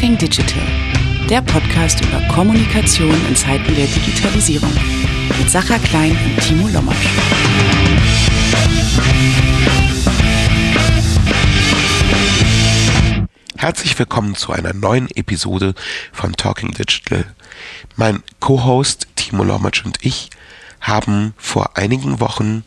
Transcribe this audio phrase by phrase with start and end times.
[0.00, 0.62] Talking Digital,
[1.28, 4.72] der Podcast über Kommunikation in Zeiten der Digitalisierung.
[5.38, 7.06] Mit Sacha Klein und Timo Lommatsch.
[13.58, 15.74] Herzlich willkommen zu einer neuen Episode
[16.12, 17.26] von Talking Digital.
[17.96, 20.30] Mein Co-Host Timo Lommatsch und ich
[20.80, 22.64] haben vor einigen Wochen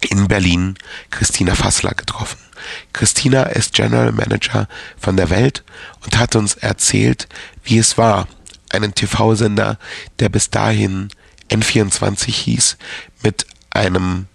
[0.00, 0.76] in Berlin
[1.10, 2.45] Christina Fassler getroffen.
[2.92, 5.64] Christina ist General Manager von der Welt
[6.04, 7.28] und hat uns erzählt,
[7.64, 8.28] wie es war,
[8.70, 9.78] einen TV-Sender,
[10.18, 11.08] der bis dahin
[11.50, 12.76] N24 hieß,
[13.22, 14.26] mit einem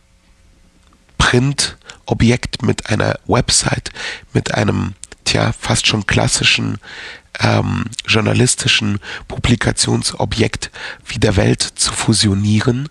[1.18, 3.92] Print-Objekt, mit einer Website,
[4.34, 4.94] mit einem,
[5.26, 6.78] tja, fast schon klassischen
[7.40, 10.72] ähm, journalistischen Publikationsobjekt
[11.06, 12.90] wie der Welt zu fusionieren,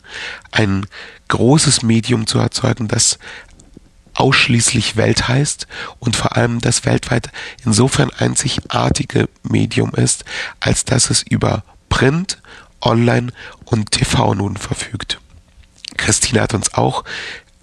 [0.50, 0.86] ein
[1.28, 3.18] großes Medium zu erzeugen, das
[4.20, 5.66] ausschließlich Welt heißt
[5.98, 7.30] und vor allem das weltweit
[7.64, 10.26] insofern einzigartige Medium ist,
[10.60, 12.36] als dass es über Print,
[12.82, 13.32] Online
[13.64, 15.20] und TV nun verfügt.
[15.96, 17.04] Christina hat uns auch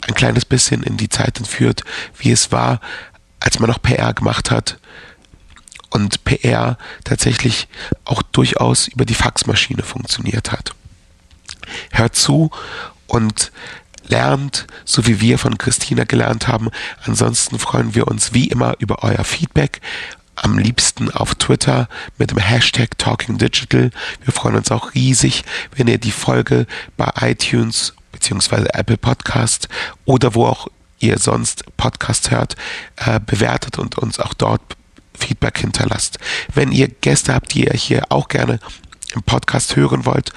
[0.07, 1.83] ein kleines bisschen in die Zeit entführt,
[2.17, 2.81] wie es war,
[3.39, 4.79] als man noch PR gemacht hat
[5.91, 7.67] und PR tatsächlich
[8.03, 10.73] auch durchaus über die Faxmaschine funktioniert hat.
[11.91, 12.49] Hört zu
[13.05, 13.51] und
[14.09, 16.69] lernt, so wie wir von Christina gelernt haben.
[17.03, 19.81] Ansonsten freuen wir uns wie immer über euer Feedback.
[20.35, 23.89] Am liebsten auf Twitter mit dem Hashtag TalkingDigital.
[24.23, 25.43] Wir freuen uns auch riesig,
[25.75, 29.67] wenn ihr die Folge bei iTunes beziehungsweise Apple Podcast
[30.05, 30.67] oder wo auch
[30.99, 32.55] ihr sonst Podcast hört,
[32.97, 34.61] äh, bewertet und uns auch dort
[35.17, 36.19] Feedback hinterlasst.
[36.53, 38.59] Wenn ihr Gäste habt, die ihr hier auch gerne
[39.13, 40.31] im Podcast hören wollt,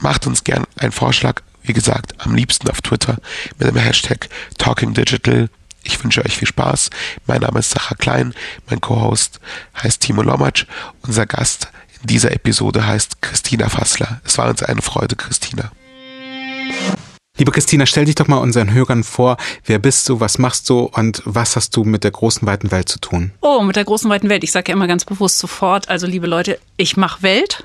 [0.00, 3.16] macht uns gern einen Vorschlag wie gesagt, am liebsten auf Twitter
[3.58, 5.48] mit dem Hashtag TalkingDigital.
[5.84, 6.90] Ich wünsche euch viel Spaß.
[7.26, 8.34] Mein Name ist Sacha Klein.
[8.68, 9.40] Mein Co-Host
[9.82, 10.66] heißt Timo Lomatsch.
[11.02, 11.68] Unser Gast
[12.00, 14.20] in dieser Episode heißt Christina Fassler.
[14.24, 15.72] Es war uns eine Freude, Christina.
[17.38, 20.80] Liebe Christina, stell dich doch mal unseren Hörern vor, wer bist du, was machst du
[20.80, 23.32] und was hast du mit der großen weiten Welt zu tun?
[23.40, 24.44] Oh, mit der großen weiten Welt.
[24.44, 27.64] Ich sage ja immer ganz bewusst sofort, also liebe Leute, ich mache Welt.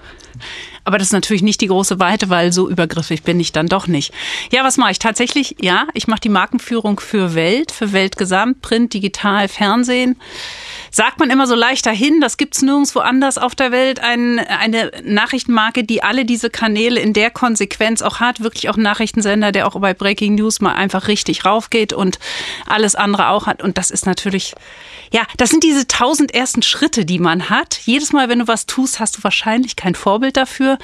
[0.85, 3.87] Aber das ist natürlich nicht die große Weite, weil so übergriffig bin ich dann doch
[3.87, 4.13] nicht.
[4.53, 4.99] Ja, was mache ich?
[4.99, 10.15] Tatsächlich, ja, ich mache die Markenführung für Welt, für Weltgesamt, Print, Digital, Fernsehen
[10.97, 14.91] sagt man immer so leicht dahin, das gibt's nirgendwo anders auf der Welt, ein, eine
[15.03, 19.79] Nachrichtenmarke, die alle diese Kanäle in der Konsequenz auch hat, wirklich auch Nachrichtensender, der auch
[19.79, 22.17] bei Breaking News mal einfach richtig raufgeht und
[22.65, 23.61] alles andere auch hat.
[23.61, 24.55] Und das ist natürlich,
[25.13, 27.79] ja, das sind diese tausend ersten Schritte, die man hat.
[27.85, 30.79] Jedes Mal, wenn du was tust, hast du wahrscheinlich kein Vorbild dafür.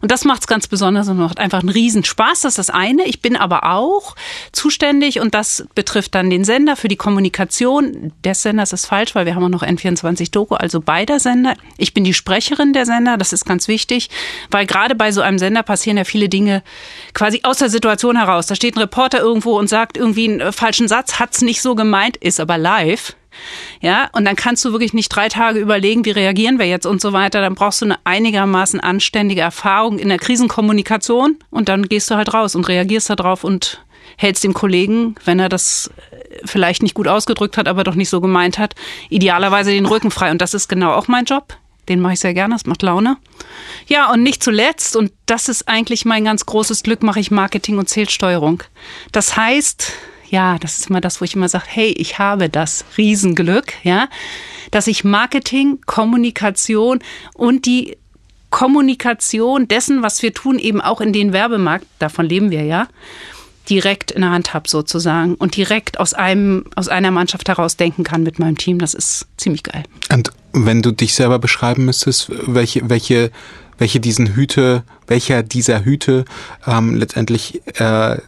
[0.00, 2.40] Und das macht's ganz besonders und macht einfach einen Riesenspaß.
[2.40, 3.06] Das ist das eine.
[3.06, 4.16] Ich bin aber auch
[4.52, 9.26] zuständig und das betrifft dann den Sender für die Kommunikation des Senders ist falsch, weil
[9.26, 11.54] wir haben auch noch N24 Doku, also beider Sender.
[11.76, 14.10] Ich bin die Sprecherin der Sender, das ist ganz wichtig,
[14.50, 16.62] weil gerade bei so einem Sender passieren ja viele Dinge
[17.14, 18.46] quasi aus der Situation heraus.
[18.46, 21.74] Da steht ein Reporter irgendwo und sagt irgendwie einen äh, falschen Satz, hat's nicht so
[21.74, 23.14] gemeint, ist aber live.
[23.80, 27.00] Ja, und dann kannst du wirklich nicht drei Tage überlegen, wie reagieren wir jetzt und
[27.00, 27.40] so weiter.
[27.40, 32.34] Dann brauchst du eine einigermaßen anständige Erfahrung in der Krisenkommunikation und dann gehst du halt
[32.34, 33.84] raus und reagierst darauf und
[34.20, 35.90] hältst dem Kollegen, wenn er das
[36.44, 38.74] vielleicht nicht gut ausgedrückt hat, aber doch nicht so gemeint hat,
[39.08, 40.30] idealerweise den Rücken frei.
[40.30, 41.56] Und das ist genau auch mein Job.
[41.88, 43.16] Den mache ich sehr gerne, das macht Laune.
[43.88, 47.78] Ja, und nicht zuletzt, und das ist eigentlich mein ganz großes Glück, mache ich Marketing
[47.78, 48.62] und Zählsteuerung.
[49.10, 49.90] Das heißt,
[50.28, 54.08] ja, das ist immer das, wo ich immer sage, hey, ich habe das Riesenglück, ja,
[54.70, 57.00] dass ich Marketing, Kommunikation
[57.32, 57.96] und die
[58.50, 62.86] Kommunikation dessen, was wir tun, eben auch in den Werbemarkt, davon leben wir ja,
[63.70, 68.04] direkt in der Hand habe sozusagen und direkt aus einem aus einer Mannschaft heraus denken
[68.04, 68.78] kann mit meinem Team.
[68.78, 69.84] Das ist ziemlich geil.
[70.12, 73.30] Und wenn du dich selber beschreiben müsstest, welche welche
[73.78, 76.26] welche diesen Hüte, welcher dieser Hüte
[76.66, 78.18] ähm, letztendlich äh,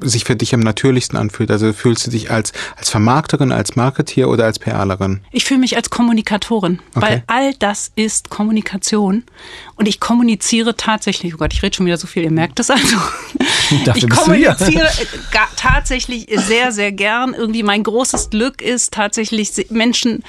[0.00, 1.50] sich für dich am natürlichsten anfühlt.
[1.50, 5.20] Also fühlst du dich als, als Vermarkterin, als Marketeer oder als PRlerin?
[5.30, 7.06] Ich fühle mich als Kommunikatorin, okay.
[7.06, 9.24] weil all das ist Kommunikation.
[9.76, 12.70] Und ich kommuniziere tatsächlich, oh Gott, ich rede schon wieder so viel, ihr merkt es
[12.70, 12.96] also.
[13.70, 14.88] Ich kommuniziere
[15.56, 17.34] tatsächlich sehr, sehr gern.
[17.34, 20.22] Irgendwie mein großes Glück ist tatsächlich Menschen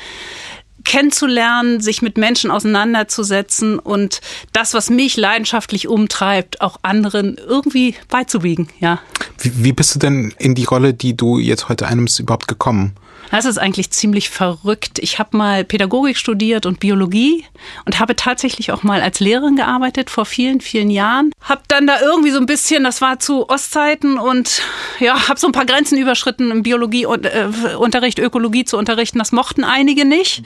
[0.87, 4.21] kennenzulernen, sich mit Menschen auseinanderzusetzen und
[4.53, 8.99] das, was mich leidenschaftlich umtreibt, auch anderen irgendwie beizubiegen, ja.
[9.39, 12.95] Wie, wie bist du denn in die Rolle, die du jetzt heute einnimmst, überhaupt gekommen?
[13.31, 14.99] Das ist eigentlich ziemlich verrückt.
[14.99, 17.45] Ich habe mal Pädagogik studiert und Biologie
[17.85, 21.31] und habe tatsächlich auch mal als Lehrerin gearbeitet vor vielen, vielen Jahren.
[21.41, 24.61] Hab dann da irgendwie so ein bisschen, das war zu Ostzeiten und
[24.99, 29.19] ja, habe so ein paar Grenzen überschritten im Biologieunterricht, äh, Ökologie zu unterrichten.
[29.19, 30.43] Das mochten einige nicht.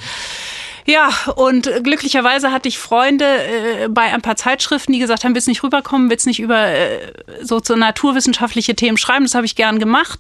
[0.88, 5.48] Ja, und glücklicherweise hatte ich Freunde äh, bei ein paar Zeitschriften, die gesagt haben, willst
[5.48, 9.26] nicht rüberkommen, willst nicht über äh, so, so naturwissenschaftliche Themen schreiben.
[9.26, 10.20] Das habe ich gern gemacht.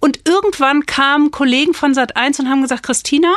[0.00, 3.34] Und irgendwann kamen Kollegen von Sat1 und haben gesagt, Christina,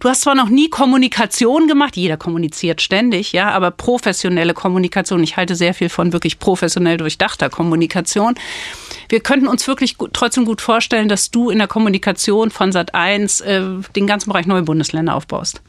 [0.00, 5.22] Du hast zwar noch nie Kommunikation gemacht, jeder kommuniziert ständig, ja, aber professionelle Kommunikation.
[5.22, 8.34] Ich halte sehr viel von wirklich professionell durchdachter Kommunikation.
[9.08, 13.44] Wir könnten uns wirklich gut, trotzdem gut vorstellen, dass du in der Kommunikation von Sat1
[13.44, 15.62] äh, den ganzen Bereich neue Bundesländer aufbaust.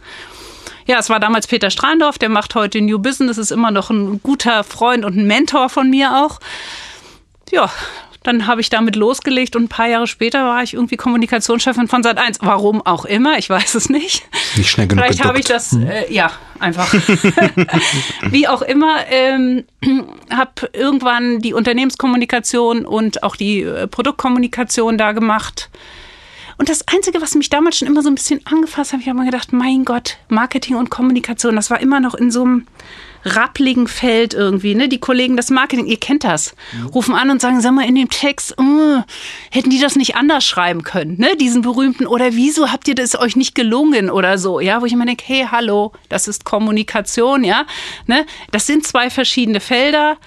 [0.88, 4.22] Ja, es war damals Peter Strahndorf, der macht heute New Business, ist immer noch ein
[4.22, 6.40] guter Freund und ein Mentor von mir auch.
[7.52, 7.72] Ja,
[8.26, 12.04] dann habe ich damit losgelegt und ein paar Jahre später war ich irgendwie Kommunikationschefin von
[12.04, 12.38] Sat1.
[12.42, 14.26] Warum auch immer, ich weiß es nicht.
[14.58, 15.06] Nicht schnell genug.
[15.06, 16.92] Vielleicht habe ich das, äh, ja, einfach.
[18.32, 19.66] Wie auch immer, ähm,
[20.32, 25.70] habe irgendwann die Unternehmenskommunikation und auch die äh, Produktkommunikation da gemacht.
[26.58, 29.20] Und das Einzige, was mich damals schon immer so ein bisschen angefasst hat, ich habe
[29.20, 32.68] mir gedacht, mein Gott, Marketing und Kommunikation, das war immer noch in so einem
[33.26, 34.76] rappligen Feld irgendwie.
[34.76, 34.88] Ne?
[34.88, 36.56] Die Kollegen des Marketing, ihr kennt das,
[36.94, 39.02] rufen an und sagen, sag mal, in dem Text, oh,
[39.52, 41.36] hätten die das nicht anders schreiben können, ne?
[41.36, 44.94] diesen berühmten, oder wieso habt ihr das euch nicht gelungen oder so, ja, wo ich
[44.94, 47.66] immer denke, hey, hallo, das ist Kommunikation, ja,
[48.06, 48.26] ne?
[48.52, 50.18] das sind zwei verschiedene Felder,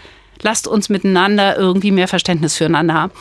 [0.43, 3.13] lasst uns miteinander irgendwie mehr Verständnis füreinander haben.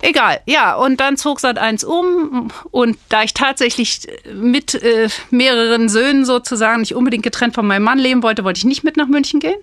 [0.00, 5.88] Egal, ja, und dann zog Sat 1 um und da ich tatsächlich mit äh, mehreren
[5.88, 9.08] Söhnen sozusagen nicht unbedingt getrennt von meinem Mann leben wollte, wollte ich nicht mit nach
[9.08, 9.58] München gehen.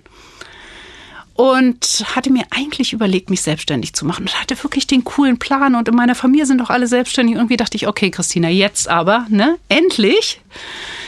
[1.35, 4.25] Und hatte mir eigentlich überlegt, mich selbstständig zu machen.
[4.25, 5.73] Und hatte wirklich den coolen Plan.
[5.73, 7.37] Und in meiner Familie sind doch alle selbstständig.
[7.37, 9.57] Irgendwie dachte ich, okay, Christina, jetzt aber, ne?
[9.67, 10.41] Endlich.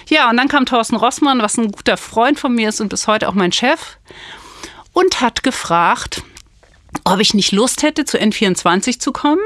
[0.09, 3.05] Ja, und dann kam Thorsten Rossmann, was ein guter Freund von mir ist und bis
[3.05, 3.97] heute auch mein Chef
[4.95, 6.23] und hat gefragt,
[7.03, 9.41] ob ich nicht Lust hätte, zu N24 zu kommen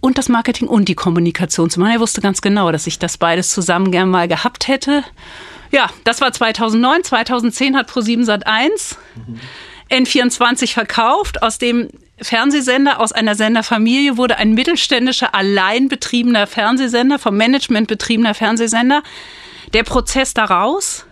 [0.00, 1.92] und das Marketing und die Kommunikation zu machen.
[1.92, 5.04] Er wusste ganz genau, dass ich das beides zusammen gern mal gehabt hätte.
[5.70, 7.04] Ja, das war 2009.
[7.04, 9.40] 2010 hat Pro7 Sat 1 mhm.
[9.88, 11.40] N24 verkauft.
[11.40, 11.88] Aus dem
[12.20, 19.04] Fernsehsender, aus einer Senderfamilie wurde ein mittelständischer, allein betriebener Fernsehsender, vom Management betriebener Fernsehsender.
[19.74, 21.06] Der Prozess daraus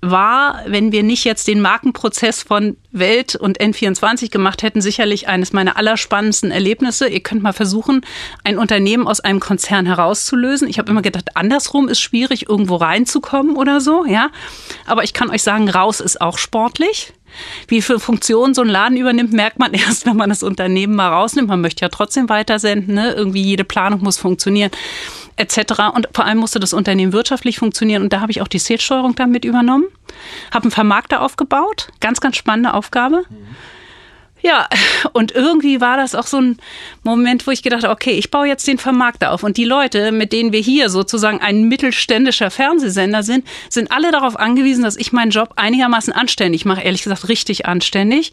[0.00, 5.52] war, wenn wir nicht jetzt den Markenprozess von Welt und N24 gemacht hätten, sicherlich eines
[5.52, 7.08] meiner allerspannendsten Erlebnisse.
[7.08, 8.02] Ihr könnt mal versuchen,
[8.44, 10.68] ein Unternehmen aus einem Konzern herauszulösen.
[10.68, 14.30] Ich habe immer gedacht, andersrum ist schwierig, irgendwo reinzukommen oder so, ja.
[14.86, 17.12] Aber ich kann euch sagen, raus ist auch sportlich.
[17.66, 21.08] Wie viele Funktionen so ein Laden übernimmt, merkt man erst, wenn man das Unternehmen mal
[21.08, 21.48] rausnimmt.
[21.48, 23.12] Man möchte ja trotzdem weitersenden, ne?
[23.12, 24.70] Irgendwie jede Planung muss funktionieren
[25.38, 25.94] etc.
[25.94, 28.02] Und vor allem musste das Unternehmen wirtschaftlich funktionieren.
[28.02, 29.86] Und da habe ich auch die Salessteuerung damit übernommen,
[30.52, 33.24] habe einen Vermarkter aufgebaut, ganz, ganz spannende Aufgabe.
[33.28, 33.46] Mhm
[34.42, 34.68] ja,
[35.12, 36.58] und irgendwie war das auch so ein
[37.02, 39.42] Moment, wo ich gedacht habe, okay, ich baue jetzt den Vermarkter auf.
[39.42, 44.38] Und die Leute, mit denen wir hier sozusagen ein mittelständischer Fernsehsender sind, sind alle darauf
[44.38, 46.82] angewiesen, dass ich meinen Job einigermaßen anständig mache.
[46.82, 48.32] Ehrlich gesagt, richtig anständig.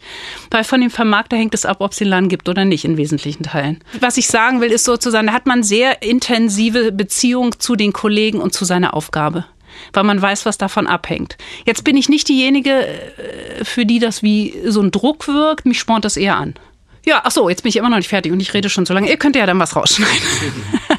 [0.50, 2.96] Weil von dem Vermarkter hängt es ab, ob es den Laden gibt oder nicht in
[2.96, 3.82] wesentlichen Teilen.
[4.00, 8.40] Was ich sagen will, ist sozusagen, da hat man sehr intensive Beziehung zu den Kollegen
[8.40, 9.44] und zu seiner Aufgabe
[9.92, 11.36] weil man weiß, was davon abhängt.
[11.64, 15.66] Jetzt bin ich nicht diejenige, äh, für die das wie so ein Druck wirkt.
[15.66, 16.54] Mich spornt das eher an.
[17.04, 18.92] Ja, ach so, jetzt bin ich immer noch nicht fertig und ich rede schon so
[18.92, 19.08] lange.
[19.08, 20.26] Ihr könnt ja dann was rausschneiden.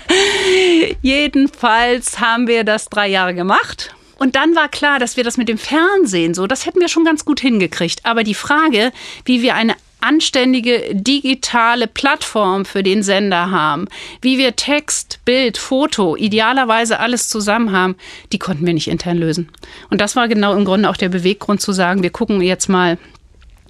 [1.01, 3.93] Jedenfalls haben wir das drei Jahre gemacht.
[4.17, 7.03] Und dann war klar, dass wir das mit dem Fernsehen so, das hätten wir schon
[7.03, 8.05] ganz gut hingekriegt.
[8.05, 8.91] Aber die Frage,
[9.25, 13.87] wie wir eine anständige digitale Plattform für den Sender haben,
[14.21, 17.95] wie wir Text, Bild, Foto, idealerweise alles zusammen haben,
[18.31, 19.49] die konnten wir nicht intern lösen.
[19.89, 22.97] Und das war genau im Grunde auch der Beweggrund zu sagen, wir gucken jetzt mal,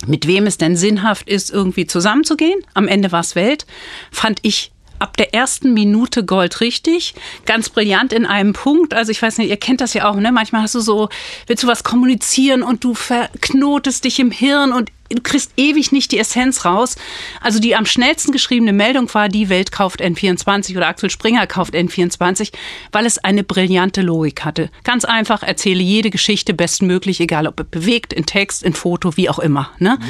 [0.05, 2.59] mit wem es denn sinnhaft ist, irgendwie zusammenzugehen.
[2.73, 3.65] Am Ende war es Welt.
[4.11, 7.13] Fand ich ab der ersten Minute Gold richtig,
[7.45, 8.93] ganz brillant in einem Punkt.
[8.93, 10.31] Also ich weiß nicht, ihr kennt das ja auch, ne?
[10.31, 11.09] Manchmal hast du so,
[11.45, 16.11] willst du was kommunizieren und du verknotest dich im Hirn und du kriegst ewig nicht
[16.11, 16.95] die Essenz raus.
[17.41, 21.73] Also die am schnellsten geschriebene Meldung war, die Welt kauft N24 oder Axel Springer kauft
[21.73, 22.51] N24,
[22.91, 24.69] weil es eine brillante Logik hatte.
[24.83, 29.39] Ganz einfach, erzähle jede Geschichte bestmöglich, egal ob bewegt, in Text, in Foto, wie auch
[29.39, 29.71] immer.
[29.79, 29.97] Ne?
[29.99, 30.05] Mhm.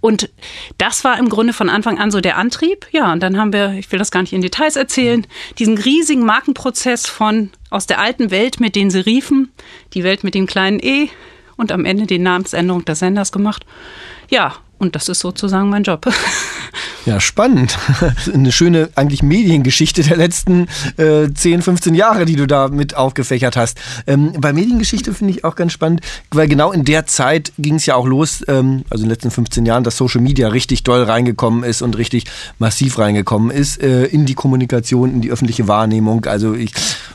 [0.00, 0.30] Und
[0.78, 2.86] das war im Grunde von Anfang an so der Antrieb.
[2.92, 5.26] Ja, und dann haben wir, ich will das gar nicht in Details erzählen,
[5.58, 9.52] diesen riesigen Markenprozess von aus der alten Welt mit den Serifen,
[9.94, 11.10] die Welt mit dem kleinen E
[11.58, 13.66] und am Ende die Namensänderung des Senders gemacht.
[14.30, 16.06] Ja, und das ist sozusagen mein Job.
[17.08, 17.78] Ja, spannend.
[18.34, 20.68] Eine schöne eigentlich Mediengeschichte der letzten
[20.98, 23.78] äh, 10, 15 Jahre, die du da mit aufgefächert hast.
[24.06, 27.86] Ähm, bei Mediengeschichte finde ich auch ganz spannend, weil genau in der Zeit ging es
[27.86, 31.02] ja auch los, ähm, also in den letzten 15 Jahren, dass Social Media richtig doll
[31.02, 32.26] reingekommen ist und richtig
[32.58, 36.26] massiv reingekommen ist äh, in die Kommunikation, in die öffentliche Wahrnehmung.
[36.26, 36.72] Also ich,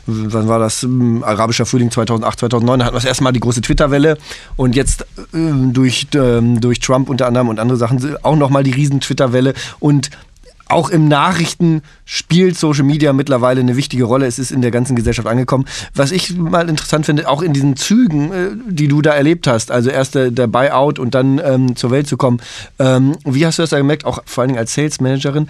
[0.08, 0.82] wann war das?
[0.82, 4.18] Ähm, arabischer Frühling 2008, 2009, da hatten wir das erste Mal die große Twitter-Welle
[4.56, 5.38] und jetzt äh,
[5.72, 10.10] durch, ähm, durch Trump unter anderem und andere Sachen auch nochmal die riesen Twitter-Welle und
[10.70, 14.26] auch im Nachrichten spielt Social Media mittlerweile eine wichtige Rolle.
[14.26, 15.66] Es ist in der ganzen Gesellschaft angekommen.
[15.94, 19.72] Was ich mal interessant finde, auch in diesen Zügen, äh, die du da erlebt hast,
[19.72, 22.40] also erst der, der Buyout und dann ähm, zur Welt zu kommen.
[22.80, 25.48] Ähm, wie hast du das da gemerkt, auch vor allen Dingen als Sales Managerin,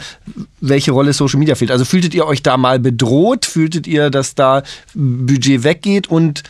[0.60, 1.72] welche Rolle Social Media fehlt?
[1.72, 3.46] Also fühltet ihr euch da mal bedroht?
[3.46, 6.44] Fühltet ihr, dass da Budget weggeht und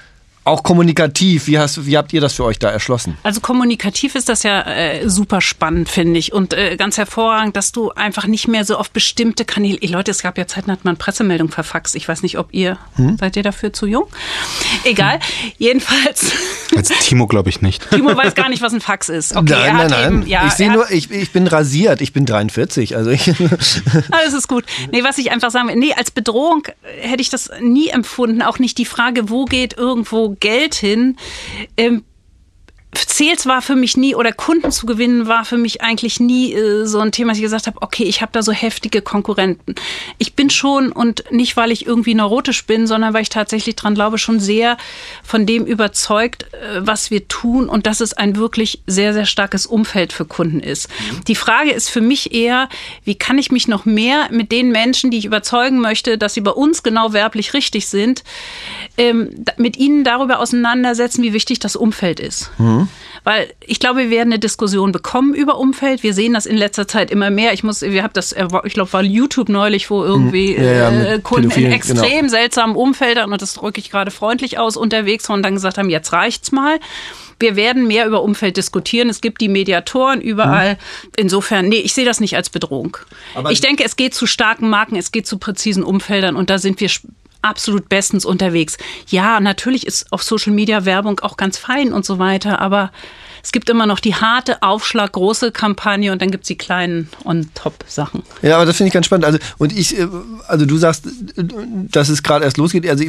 [0.46, 3.18] auch kommunikativ, wie, hast, wie habt ihr das für euch da erschlossen?
[3.24, 6.34] Also kommunikativ ist das ja äh, super spannend, finde ich.
[6.34, 9.78] Und äh, ganz hervorragend, dass du einfach nicht mehr so auf bestimmte Kanäle.
[9.82, 11.96] Ey, Leute, es gab ja Zeiten, hat man Pressemeldung verfaxt.
[11.96, 13.18] Ich weiß nicht, ob ihr, hm?
[13.18, 14.08] seid ihr dafür zu jung?
[14.84, 15.16] Egal.
[15.16, 15.52] Hm.
[15.58, 16.32] Jedenfalls.
[16.76, 17.90] Als Timo glaube ich nicht.
[17.90, 19.36] Timo weiß gar nicht, was ein Fax ist.
[19.36, 20.14] Okay, nein, nein, nein.
[20.14, 22.98] Eben, ja, ich sehe nur, ich, ich bin rasiert, ich bin 43.
[22.98, 23.28] Also ich
[24.12, 24.66] Alles ist gut.
[24.92, 26.68] Nee, was ich einfach sagen will, nee, als Bedrohung
[27.00, 28.42] hätte ich das nie empfunden.
[28.42, 31.18] Auch nicht die Frage, wo geht irgendwo Geld hin.
[31.78, 32.04] Ähm,
[32.96, 36.86] Sales war für mich nie oder Kunden zu gewinnen war für mich eigentlich nie äh,
[36.86, 39.76] so ein Thema, dass ich gesagt habe, okay, ich habe da so heftige Konkurrenten.
[40.18, 43.96] Ich bin schon und nicht, weil ich irgendwie neurotisch bin, sondern weil ich tatsächlich dran
[43.96, 44.78] glaube, schon sehr
[45.24, 49.66] von dem überzeugt, äh, was wir tun und dass es ein wirklich sehr, sehr starkes
[49.66, 50.90] Umfeld für Kunden ist.
[50.90, 51.24] Mhm.
[51.26, 52.70] Die Frage ist für mich eher,
[53.04, 56.42] wie kann ich mich noch mehr mit den Menschen, die ich überzeugen möchte, dass sie
[56.42, 58.24] bei uns genau werblich richtig sind,
[58.98, 62.52] ähm, mit ihnen darüber auseinandersetzen, wie wichtig das Umfeld ist.
[62.58, 62.83] Mhm.
[63.24, 66.04] Weil ich glaube, wir werden eine Diskussion bekommen über Umfeld.
[66.04, 67.54] Wir sehen das in letzter Zeit immer mehr.
[67.54, 70.64] Ich muss, wir haben das, ich glaube, war YouTube neulich, wo irgendwie mhm.
[70.64, 71.76] ja, ja, äh, Kunden in genau.
[71.76, 72.30] extrem genau.
[72.30, 75.90] seltsamen Umfeldern, und das drücke ich gerade freundlich aus, unterwegs waren und dann gesagt haben,
[75.90, 76.80] jetzt reicht's mal.
[77.40, 79.10] Wir werden mehr über Umfeld diskutieren.
[79.10, 80.74] Es gibt die Mediatoren überall.
[80.74, 81.10] Mhm.
[81.18, 82.98] Insofern, nee, ich sehe das nicht als Bedrohung.
[83.36, 86.58] Aber ich denke, es geht zu starken Marken, es geht zu präzisen Umfeldern und da
[86.60, 86.90] sind wir
[87.44, 88.78] absolut bestens unterwegs.
[89.08, 92.92] Ja, natürlich ist auf Social Media Werbung auch ganz fein und so weiter, aber
[93.44, 97.10] es gibt immer noch die harte Aufschlag, große Kampagne und dann gibt es die kleinen
[97.26, 98.24] On-Top-Sachen.
[98.42, 99.26] Ja, aber das finde ich ganz spannend.
[99.26, 100.08] Also, und ich, äh,
[100.48, 102.88] also du sagst, dass es gerade erst losgeht.
[102.88, 103.04] Also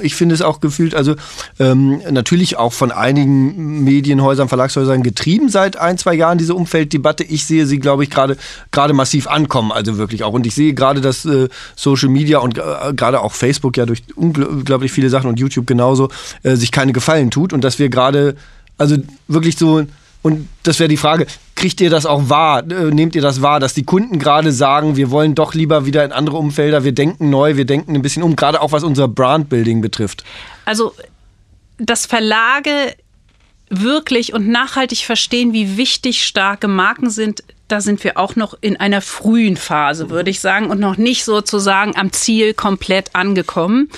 [0.00, 1.16] ich finde es auch gefühlt, also
[1.58, 7.24] ähm, natürlich auch von einigen Medienhäusern, Verlagshäusern getrieben seit ein, zwei Jahren, diese Umfelddebatte.
[7.24, 10.32] Ich sehe sie, glaube ich, gerade massiv ankommen, also wirklich auch.
[10.32, 12.62] Und ich sehe gerade, dass äh, Social Media und äh,
[12.94, 16.08] gerade auch Facebook ja durch unglaublich viele Sachen und YouTube genauso
[16.44, 18.36] äh, sich keine Gefallen tut und dass wir gerade
[18.78, 18.96] also
[19.28, 19.84] wirklich so,
[20.22, 22.62] und das wäre die Frage, kriegt ihr das auch wahr?
[22.70, 26.04] Äh, nehmt ihr das wahr, dass die Kunden gerade sagen, wir wollen doch lieber wieder
[26.04, 29.08] in andere Umfelder, wir denken neu, wir denken ein bisschen um, gerade auch was unser
[29.08, 30.24] Brandbuilding betrifft?
[30.64, 30.94] Also,
[31.78, 32.94] dass Verlage
[33.68, 38.78] wirklich und nachhaltig verstehen, wie wichtig starke Marken sind, da sind wir auch noch in
[38.78, 43.88] einer frühen Phase, würde ich sagen, und noch nicht sozusagen am Ziel komplett angekommen.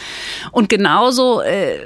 [0.52, 1.78] Und genauso äh,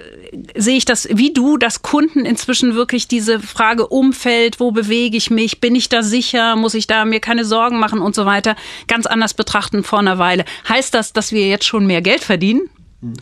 [0.55, 5.31] sehe ich das wie du, dass Kunden inzwischen wirklich diese Frage Umfeld, wo bewege ich
[5.31, 8.57] mich, bin ich da sicher, muss ich da mir keine Sorgen machen und so weiter,
[8.87, 10.45] ganz anders betrachten vor einer Weile.
[10.69, 12.69] Heißt das, dass wir jetzt schon mehr Geld verdienen?
[13.01, 13.15] Mhm.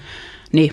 [0.50, 0.72] Nee.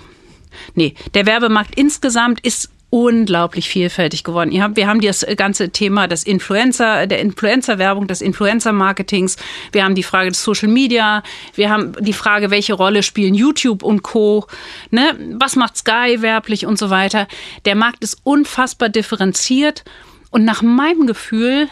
[0.75, 4.61] Nee, der Werbemarkt insgesamt ist unglaublich vielfältig geworden.
[4.61, 9.35] Habt, wir haben das ganze Thema des Influencer, der Influencer-Werbung, des Influencer-Marketings.
[9.71, 11.23] Wir haben die Frage des Social Media.
[11.55, 14.45] Wir haben die Frage, welche Rolle spielen YouTube und Co.
[14.91, 15.17] Ne?
[15.39, 17.27] Was macht Sky werblich und so weiter.
[17.65, 19.83] Der Markt ist unfassbar differenziert.
[20.29, 21.69] Und nach meinem Gefühl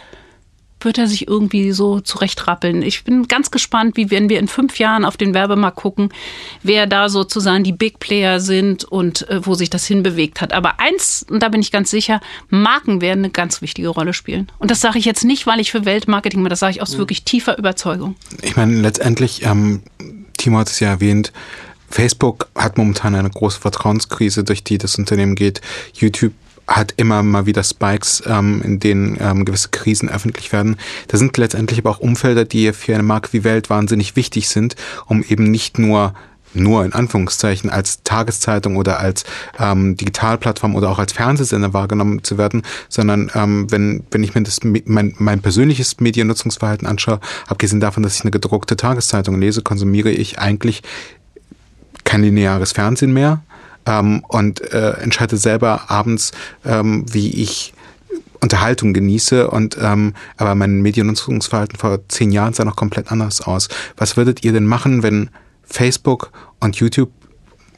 [0.86, 2.82] wird er sich irgendwie so zurechtrappeln.
[2.82, 6.10] Ich bin ganz gespannt, wie wenn wir in fünf Jahren auf den Werbemarkt gucken,
[6.64, 10.54] wer da sozusagen die Big Player sind und äh, wo sich das hinbewegt hat.
[10.54, 14.52] Aber eins, und da bin ich ganz sicher, Marken werden eine ganz wichtige Rolle spielen.
[14.60, 16.94] Und das sage ich jetzt nicht, weil ich für Weltmarketing bin, das sage ich aus
[16.94, 17.00] mhm.
[17.00, 18.16] wirklich tiefer Überzeugung.
[18.42, 19.82] Ich meine, letztendlich, ähm,
[20.38, 21.32] Timo hat es ja erwähnt,
[21.90, 25.62] Facebook hat momentan eine große Vertrauenskrise, durch die das Unternehmen geht.
[25.94, 26.34] YouTube
[26.76, 30.78] hat immer mal wieder Spikes, ähm, in denen ähm, gewisse Krisen öffentlich werden.
[31.08, 34.76] Das sind letztendlich aber auch Umfelder, die für eine Marke wie Welt wahnsinnig wichtig sind,
[35.06, 36.14] um eben nicht nur
[36.54, 39.24] nur in Anführungszeichen als Tageszeitung oder als
[39.58, 44.44] ähm, Digitalplattform oder auch als Fernsehsender wahrgenommen zu werden, sondern ähm, wenn, wenn ich mir
[44.44, 50.12] das mein, mein persönliches Mediennutzungsverhalten anschaue, abgesehen davon, dass ich eine gedruckte Tageszeitung lese, konsumiere
[50.12, 50.84] ich eigentlich
[52.04, 53.42] kein lineares Fernsehen mehr,
[53.86, 56.32] ähm, und äh, entscheide selber abends,
[56.66, 57.74] ähm, wie ich
[58.42, 63.70] Unterhaltung genieße und ähm, aber mein Mediennutzungsverhalten vor zehn Jahren sah noch komplett anders aus.
[63.98, 65.30] Was würdet ihr denn machen, wenn
[65.64, 67.12] Facebook und YouTube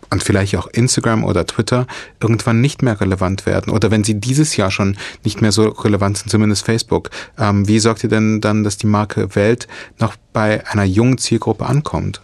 [0.10, 1.86] und vielleicht auch Instagram oder Twitter
[2.22, 6.20] irgendwann nicht mehr relevant werden oder wenn sie dieses Jahr schon nicht mehr so relevant
[6.20, 7.10] sind, zumindest Facebook.
[7.38, 9.68] Ähm, wie sorgt ihr denn dann, dass die Marke Welt
[10.00, 12.22] noch bei einer jungen Zielgruppe ankommt?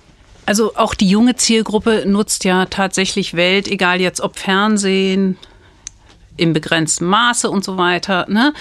[0.50, 5.38] Also auch die junge Zielgruppe nutzt ja tatsächlich Welt, egal jetzt ob Fernsehen,
[6.38, 8.56] im begrenzten Maße und so weiter, ne?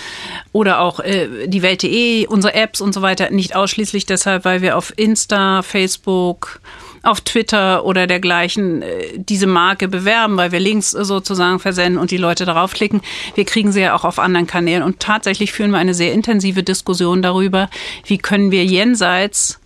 [0.52, 4.76] Oder auch äh, die Welt.de, unsere Apps und so weiter, nicht ausschließlich deshalb, weil wir
[4.76, 6.60] auf Insta, Facebook,
[7.02, 12.18] auf Twitter oder dergleichen äh, diese Marke bewerben, weil wir Links sozusagen versenden und die
[12.18, 13.00] Leute darauf klicken.
[13.34, 16.62] Wir kriegen sie ja auch auf anderen Kanälen und tatsächlich führen wir eine sehr intensive
[16.62, 17.70] Diskussion darüber,
[18.04, 19.57] wie können wir jenseits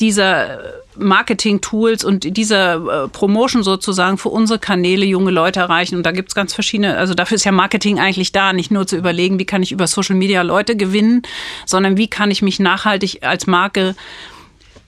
[0.00, 0.60] dieser
[0.96, 5.96] Marketing-Tools und dieser äh, Promotion sozusagen für unsere Kanäle junge Leute erreichen.
[5.96, 8.96] Und da gibt's ganz verschiedene, also dafür ist ja Marketing eigentlich da, nicht nur zu
[8.96, 11.22] überlegen, wie kann ich über Social Media Leute gewinnen,
[11.66, 13.94] sondern wie kann ich mich nachhaltig als Marke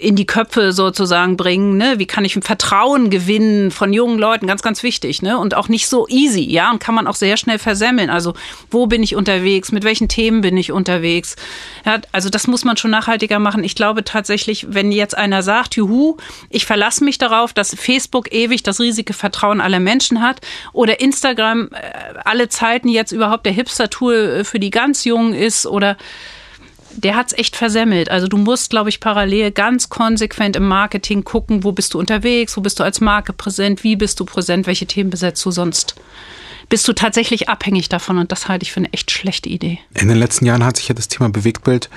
[0.00, 1.76] in die Köpfe sozusagen bringen.
[1.76, 1.98] Ne?
[1.98, 4.46] Wie kann ich ein Vertrauen gewinnen von jungen Leuten?
[4.46, 5.20] Ganz, ganz wichtig.
[5.20, 5.38] Ne?
[5.38, 8.08] Und auch nicht so easy, ja, und kann man auch sehr schnell versemmeln.
[8.08, 8.32] Also
[8.70, 9.72] wo bin ich unterwegs?
[9.72, 11.36] Mit welchen Themen bin ich unterwegs?
[11.84, 13.62] Ja, also das muss man schon nachhaltiger machen.
[13.62, 16.16] Ich glaube tatsächlich, wenn jetzt einer sagt, juhu,
[16.48, 20.40] ich verlasse mich darauf, dass Facebook ewig das riesige Vertrauen aller Menschen hat
[20.72, 25.66] oder Instagram äh, alle Zeiten jetzt überhaupt der Hipster-Tool äh, für die ganz Jungen ist
[25.66, 25.98] oder
[27.00, 28.10] der hat's echt versemmelt.
[28.10, 32.56] Also du musst, glaube ich, parallel ganz konsequent im Marketing gucken, wo bist du unterwegs,
[32.56, 35.94] wo bist du als Marke präsent, wie bist du präsent, welche Themen besetzt du sonst
[36.70, 39.80] bist du tatsächlich abhängig davon und das halte ich für eine echt schlechte Idee.
[39.92, 41.90] In den letzten Jahren hat sich ja das Thema Bewegtbild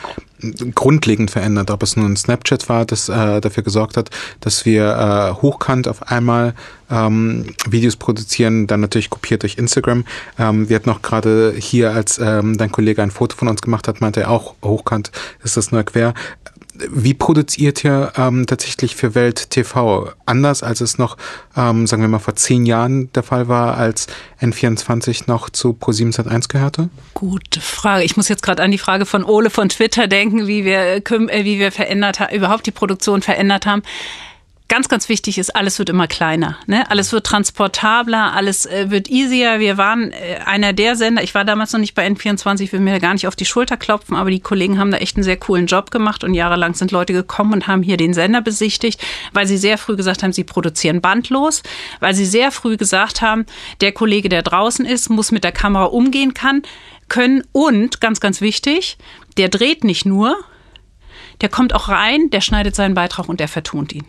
[0.75, 4.09] grundlegend verändert, ob es nun Snapchat war, das äh, dafür gesorgt hat,
[4.39, 6.53] dass wir äh, hochkant auf einmal
[6.89, 10.05] ähm, Videos produzieren, dann natürlich kopiert durch Instagram.
[10.37, 13.87] Ähm, wir hatten auch gerade hier, als ähm, dein Kollege ein Foto von uns gemacht
[13.87, 15.11] hat, meinte er auch, hochkant
[15.43, 16.13] ist das nur quer
[16.75, 20.11] wie produziert ihr ähm, tatsächlich für Welt TV?
[20.25, 21.17] Anders als es noch,
[21.55, 24.07] ähm, sagen wir mal, vor zehn Jahren der Fall war, als
[24.41, 26.89] N24 noch zu Pro7 1 gehörte?
[27.13, 28.03] Gute Frage.
[28.03, 31.45] Ich muss jetzt gerade an die Frage von Ole von Twitter denken, wie wir, äh,
[31.45, 33.83] wie wir verändert überhaupt die Produktion verändert haben
[34.67, 36.57] ganz, ganz wichtig ist, alles wird immer kleiner.
[36.65, 36.89] Ne?
[36.89, 39.59] Alles wird transportabler, alles äh, wird easier.
[39.59, 42.99] Wir waren äh, einer der Sender, ich war damals noch nicht bei N24, will mir
[42.99, 45.67] gar nicht auf die Schulter klopfen, aber die Kollegen haben da echt einen sehr coolen
[45.67, 49.57] Job gemacht und jahrelang sind Leute gekommen und haben hier den Sender besichtigt, weil sie
[49.57, 51.61] sehr früh gesagt haben, sie produzieren bandlos,
[51.99, 53.45] weil sie sehr früh gesagt haben,
[53.81, 56.63] der Kollege, der draußen ist, muss mit der Kamera umgehen kann,
[57.09, 58.97] können und, ganz, ganz wichtig,
[59.37, 60.35] der dreht nicht nur,
[61.41, 64.05] der kommt auch rein, der schneidet seinen Beitrag und der vertont ihn.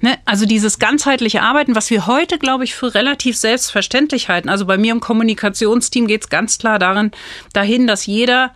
[0.00, 0.18] Ne?
[0.24, 4.48] Also dieses ganzheitliche Arbeiten, was wir heute, glaube ich, für relativ selbstverständlich halten.
[4.48, 7.10] Also bei mir im Kommunikationsteam geht es ganz klar darin,
[7.52, 8.52] dahin, dass jeder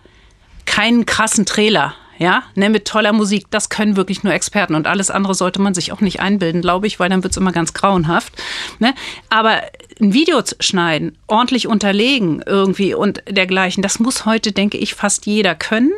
[0.64, 5.10] keinen krassen Trailer ja, ne, mit toller Musik, das können wirklich nur Experten und alles
[5.10, 7.74] andere sollte man sich auch nicht einbilden, glaube ich, weil dann wird es immer ganz
[7.74, 8.32] grauenhaft.
[8.78, 8.94] Ne?
[9.28, 9.62] Aber
[10.00, 15.54] ein Video schneiden, ordentlich unterlegen irgendwie und dergleichen, das muss heute, denke ich, fast jeder
[15.54, 15.92] können.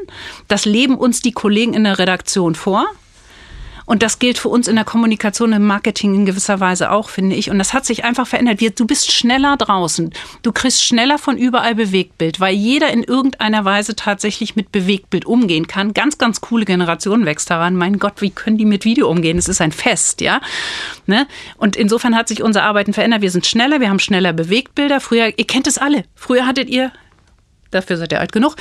[0.49, 2.87] Das leben uns die Kollegen in der Redaktion vor.
[3.88, 7.35] Und das gilt für uns in der Kommunikation, im Marketing in gewisser Weise auch, finde
[7.35, 7.51] ich.
[7.51, 8.61] Und das hat sich einfach verändert.
[8.79, 10.12] Du bist schneller draußen.
[10.42, 15.68] Du kriegst schneller von überall Bewegtbild, weil jeder in irgendeiner Weise tatsächlich mit Bewegtbild umgehen
[15.68, 15.94] kann.
[15.94, 17.77] Ganz, ganz coole Generation wächst daran.
[17.77, 19.38] Mein Gott, wie können die mit Video umgehen?
[19.38, 20.42] Es ist ein Fest, ja.
[21.07, 21.27] Ne?
[21.57, 23.22] Und insofern hat sich unser Arbeiten verändert.
[23.22, 25.01] Wir sind schneller, wir haben schneller Bewegtbilder.
[25.01, 26.05] Früher, ihr kennt es alle.
[26.14, 26.92] Früher hattet ihr
[27.71, 28.57] dafür seid ihr alt genug,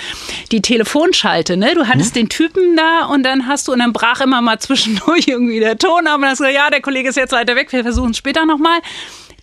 [0.51, 1.73] die Telefonschalte, ne?
[1.75, 2.21] Du hattest hm?
[2.21, 5.77] den Typen da und dann hast du, und dann brach immer mal zwischendurch irgendwie der
[5.77, 7.83] Ton ab und dann hast du gesagt, ja, der Kollege ist jetzt weiter weg, wir
[7.83, 8.79] versuchen es später nochmal.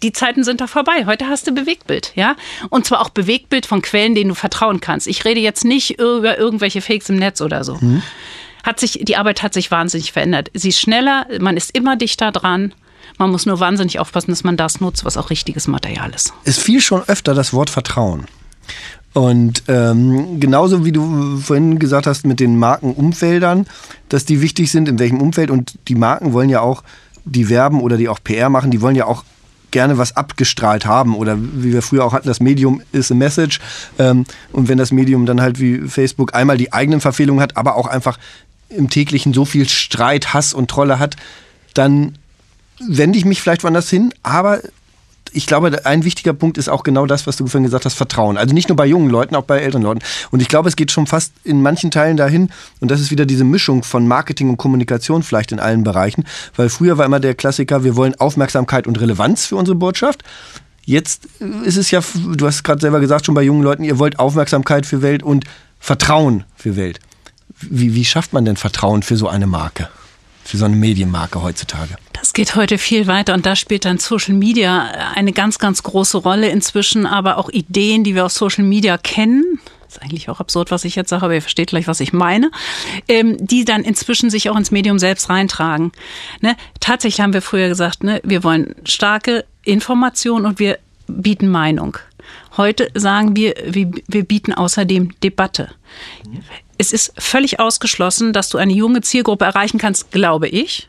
[0.03, 1.07] Die Zeiten sind da vorbei.
[1.07, 2.37] Heute hast du Bewegtbild, ja?
[2.69, 5.07] Und zwar auch Bewegtbild von Quellen, denen du vertrauen kannst.
[5.07, 7.81] Ich rede jetzt nicht über irgendwelche Fakes im Netz oder so.
[7.81, 8.03] Hm?
[8.65, 10.51] Hat sich, die Arbeit hat sich wahnsinnig verändert.
[10.53, 12.75] Sie ist schneller, man ist immer dichter dran.
[13.19, 16.33] Man muss nur wahnsinnig aufpassen, dass man das nutzt, was auch richtiges Material ist.
[16.45, 18.27] Es fiel schon öfter das Wort Vertrauen.
[19.15, 23.67] Und ähm, genauso wie du vorhin gesagt hast mit den Markenumfeldern,
[24.09, 25.51] dass die wichtig sind, in welchem Umfeld.
[25.51, 26.83] Und die Marken wollen ja auch,
[27.25, 29.25] die werben oder die auch PR machen, die wollen ja auch
[29.71, 31.15] gerne was abgestrahlt haben.
[31.15, 33.61] Oder wie wir früher auch hatten, das Medium ist a message.
[34.01, 37.77] Ähm, und wenn das Medium dann halt wie Facebook einmal die eigenen Verfehlungen hat, aber
[37.77, 38.19] auch einfach
[38.69, 41.17] im täglichen so viel Streit, Hass und Trolle hat,
[41.73, 42.19] dann
[42.81, 44.61] wende ich mich vielleicht woanders hin, aber
[45.35, 48.39] ich glaube, ein wichtiger Punkt ist auch genau das, was du vorhin gesagt hast, Vertrauen.
[48.39, 50.01] Also nicht nur bei jungen Leuten, auch bei älteren Leuten.
[50.31, 53.27] Und ich glaube, es geht schon fast in manchen Teilen dahin, und das ist wieder
[53.27, 56.25] diese Mischung von Marketing und Kommunikation vielleicht in allen Bereichen,
[56.57, 60.23] weil früher war immer der Klassiker, wir wollen Aufmerksamkeit und Relevanz für unsere Botschaft.
[60.87, 61.27] Jetzt
[61.65, 64.87] ist es ja, du hast gerade selber gesagt, schon bei jungen Leuten, ihr wollt Aufmerksamkeit
[64.87, 65.45] für Welt und
[65.81, 67.01] Vertrauen für Welt.
[67.61, 69.89] Wie, wie schafft man denn Vertrauen für so eine Marke?
[70.45, 71.97] Für so eine Medienmarke heutzutage?
[72.35, 76.49] Geht heute viel weiter und da spielt dann Social Media eine ganz, ganz große Rolle
[76.49, 80.85] inzwischen, aber auch Ideen, die wir aus Social Media kennen, ist eigentlich auch absurd, was
[80.85, 82.51] ich jetzt sage, aber ihr versteht gleich, was ich meine,
[83.07, 85.93] ähm, die dann inzwischen sich auch ins Medium selbst reintragen.
[86.41, 86.57] Ne?
[86.81, 91.99] Tatsächlich haben wir früher gesagt, ne, wir wollen starke Information und wir bieten Meinung.
[92.57, 95.71] Heute sagen wir, wir, wir bieten außerdem Debatte.
[96.79, 100.89] Es ist völlig ausgeschlossen, dass du eine junge Zielgruppe erreichen kannst, glaube ich,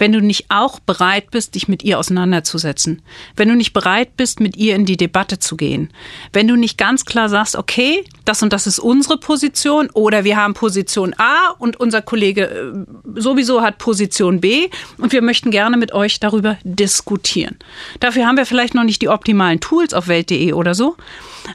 [0.00, 3.02] wenn du nicht auch bereit bist, dich mit ihr auseinanderzusetzen,
[3.36, 5.90] wenn du nicht bereit bist, mit ihr in die Debatte zu gehen,
[6.32, 10.38] wenn du nicht ganz klar sagst, okay, das und das ist unsere Position oder wir
[10.38, 15.76] haben Position A und unser Kollege äh, sowieso hat Position B und wir möchten gerne
[15.76, 17.58] mit euch darüber diskutieren.
[18.00, 20.96] Dafür haben wir vielleicht noch nicht die optimalen Tools auf welt.de oder so,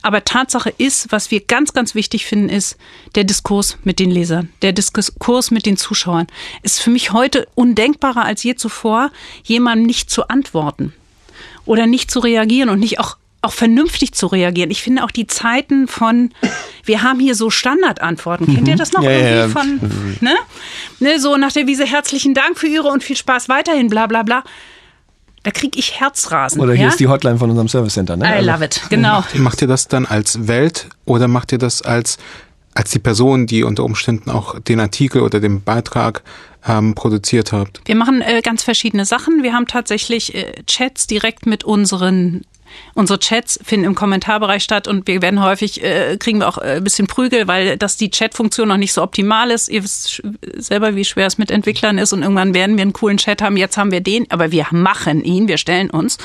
[0.02, 2.78] aber Tatsache ist, was wir ganz, ganz wichtig finden, ist
[3.16, 6.28] der Diskurs mit den Lesern, der Diskurs mit den Zuschauern.
[6.64, 9.12] Ist für mich heute undenkbarer als je zuvor,
[9.44, 10.94] jemandem nicht zu antworten
[11.66, 14.72] oder nicht zu reagieren und nicht auch auch vernünftig zu reagieren.
[14.72, 16.32] Ich finde auch die Zeiten von,
[16.84, 18.48] wir haben hier so Standardantworten.
[18.48, 18.80] Kennt ihr mhm.
[18.80, 19.50] das noch ja, irgendwie ja.
[19.50, 19.80] von,
[20.20, 20.36] ne?
[21.00, 21.20] ne?
[21.20, 24.44] So nach der Wiese, herzlichen Dank für Ihre und viel Spaß weiterhin, bla bla bla.
[25.46, 26.60] Da kriege ich Herzrasen.
[26.60, 26.90] Oder hier ja?
[26.90, 28.18] ist die Hotline von unserem Service Center.
[28.18, 28.26] Ne?
[28.26, 29.18] I Also- love it, genau.
[29.18, 32.18] Macht, macht ihr das dann als Welt oder macht ihr das als,
[32.74, 36.24] als die Person, die unter Umständen auch den Artikel oder den Beitrag
[36.68, 37.80] ähm, produziert habt?
[37.86, 39.44] Wir machen äh, ganz verschiedene Sachen.
[39.44, 42.42] Wir haben tatsächlich äh, Chats direkt mit unseren
[42.94, 46.78] Unsere Chats finden im Kommentarbereich statt und wir werden häufig, äh, kriegen wir auch äh,
[46.78, 49.68] ein bisschen Prügel, weil das die Chatfunktion noch nicht so optimal ist.
[49.68, 50.24] Ihr wisst
[50.58, 53.58] selber, wie schwer es mit Entwicklern ist und irgendwann werden wir einen coolen Chat haben.
[53.58, 56.18] Jetzt haben wir den, aber wir machen ihn, wir stellen uns.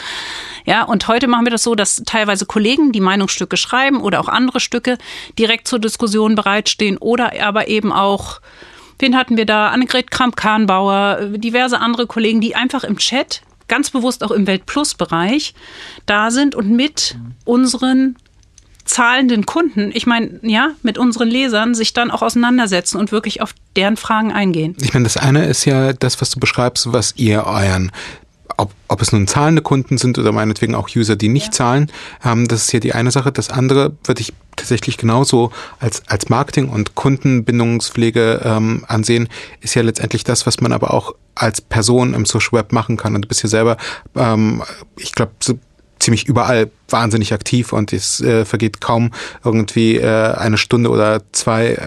[0.65, 4.29] Ja, und heute machen wir das so, dass teilweise Kollegen, die Meinungsstücke schreiben oder auch
[4.29, 4.99] andere Stücke
[5.39, 8.41] direkt zur Diskussion bereitstehen oder aber eben auch
[9.01, 9.69] Wen hatten wir da?
[9.69, 15.55] Annegret Kramp-Kahnbauer, diverse andere Kollegen, die einfach im Chat, ganz bewusst auch im Welt-Plus-Bereich,
[16.05, 18.17] da sind und mit unseren
[18.85, 23.55] zahlenden Kunden, ich meine, ja, mit unseren Lesern sich dann auch auseinandersetzen und wirklich auf
[23.77, 24.77] deren Fragen eingehen.
[24.81, 27.93] Ich meine, das eine ist ja das, was du beschreibst, was ihr euren
[28.57, 31.91] ob, ob es nun zahlende Kunden sind oder meinetwegen auch User, die nicht zahlen,
[32.25, 33.33] ähm, das ist ja die eine Sache.
[33.33, 39.29] Das andere würde ich tatsächlich genauso als, als Marketing- und Kundenbindungspflege ähm, ansehen,
[39.61, 43.15] ist ja letztendlich das, was man aber auch als Person im Social Web machen kann.
[43.15, 43.77] Und du bist ja selber,
[44.15, 44.63] ähm,
[44.97, 45.59] ich glaube, so
[45.99, 49.11] ziemlich überall wahnsinnig aktiv und es äh, vergeht kaum
[49.45, 51.79] irgendwie äh, eine Stunde oder zwei,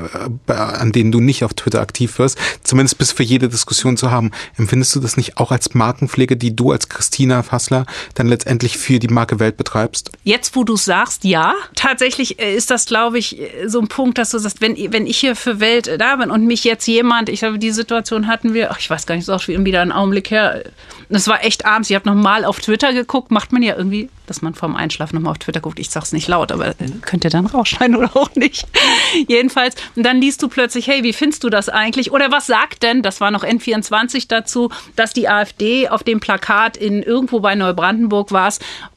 [0.48, 4.12] äh, an denen du nicht auf Twitter aktiv wirst, zumindest bis für jede Diskussion zu
[4.12, 4.32] haben.
[4.58, 7.86] Empfindest du das nicht auch als Markenpflege, die du als Christina Fassler
[8.16, 10.12] dann letztendlich für die Marke Welt betreibst?
[10.24, 14.18] Jetzt, wo du sagst, ja, tatsächlich äh, ist das, glaube ich, äh, so ein Punkt,
[14.18, 16.88] dass du sagst, wenn, wenn ich hier für Welt äh, da bin und mich jetzt
[16.88, 19.66] jemand, ich glaube, die Situation hatten wir, ach, ich weiß gar nicht, ist auch schon
[19.66, 20.64] wieder ein Augenblick her.
[21.10, 21.90] Das war echt abends.
[21.90, 25.16] Ich habe noch mal auf Twitter geguckt, macht man ja irgendwie, dass man vorm Einschlafen
[25.16, 25.80] noch mal auf Twitter guckt.
[25.80, 28.66] Ich sag's nicht laut, aber äh, könnt ihr dann rausschneiden oder auch nicht.
[29.28, 29.76] Jedenfalls.
[29.96, 32.12] Und dann liest du plötzlich, hey, wie findest du das eigentlich?
[32.12, 36.78] Oder was sagt denn, das war noch N24 dazu, dass die AfD auf dem Plakat
[36.78, 38.44] in irgendwo bei Neubrandenburg war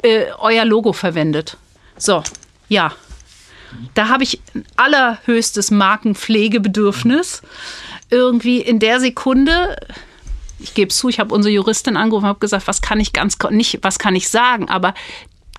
[0.02, 1.56] äh, euer Logo verwendet.
[1.96, 2.22] So,
[2.68, 2.92] ja.
[3.94, 7.42] Da habe ich ein allerhöchstes Markenpflegebedürfnis.
[8.10, 9.76] Irgendwie in der Sekunde,
[10.58, 13.38] ich gebe zu, ich habe unsere Juristin angerufen und habe gesagt, was kann ich ganz
[13.50, 14.94] nicht, was kann ich sagen, aber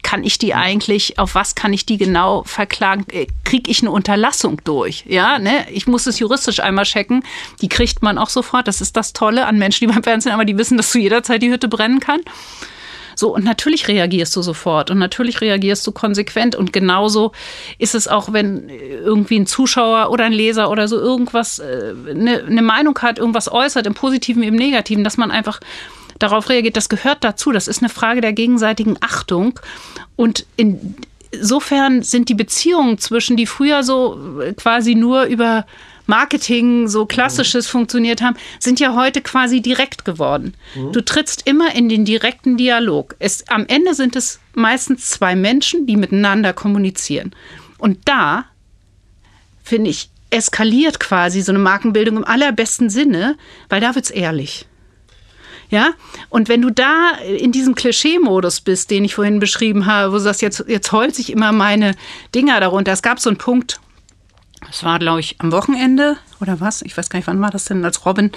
[0.03, 3.05] kann ich die eigentlich, auf was kann ich die genau verklagen?
[3.43, 5.03] Kriege ich eine Unterlassung durch?
[5.05, 5.69] Ja, ne?
[5.71, 7.23] Ich muss es juristisch einmal checken.
[7.61, 8.69] Die kriegt man auch sofort.
[8.69, 11.23] Das ist das Tolle an Menschen, die beim Fernsehen aber die wissen, dass zu jeder
[11.23, 12.21] Zeit die Hütte brennen kann.
[13.17, 16.55] So, und natürlich reagierst du sofort und natürlich reagierst du konsequent.
[16.55, 17.31] Und genauso
[17.79, 22.43] ist es auch, wenn irgendwie ein Zuschauer oder ein Leser oder so irgendwas, äh, eine,
[22.43, 25.59] eine Meinung hat, irgendwas äußert, im Positiven, im Negativen, dass man einfach
[26.19, 26.77] darauf reagiert.
[26.77, 27.51] Das gehört dazu.
[27.51, 29.59] Das ist eine Frage der gegenseitigen Achtung.
[30.15, 30.95] Und in,
[31.31, 35.65] insofern sind die Beziehungen zwischen, die früher so äh, quasi nur über
[36.07, 40.55] Marketing, so klassisches funktioniert haben, sind ja heute quasi direkt geworden.
[40.91, 43.15] Du trittst immer in den direkten Dialog.
[43.19, 47.35] Es, am Ende sind es meistens zwei Menschen, die miteinander kommunizieren.
[47.77, 48.45] Und da,
[49.63, 53.37] finde ich, eskaliert quasi so eine Markenbildung im allerbesten Sinne,
[53.69, 54.65] weil da wird's ehrlich.
[55.69, 55.91] Ja,
[56.29, 60.21] und wenn du da in diesem Klischee-Modus bist, den ich vorhin beschrieben habe, wo du
[60.21, 61.93] sagst, jetzt, jetzt heult sich immer meine
[62.33, 62.93] Dinger darunter.
[62.93, 63.81] Es gab so einen Punkt,
[64.65, 66.81] das war, glaube ich, am Wochenende oder was?
[66.81, 68.31] Ich weiß gar nicht, wann war das denn, als Robin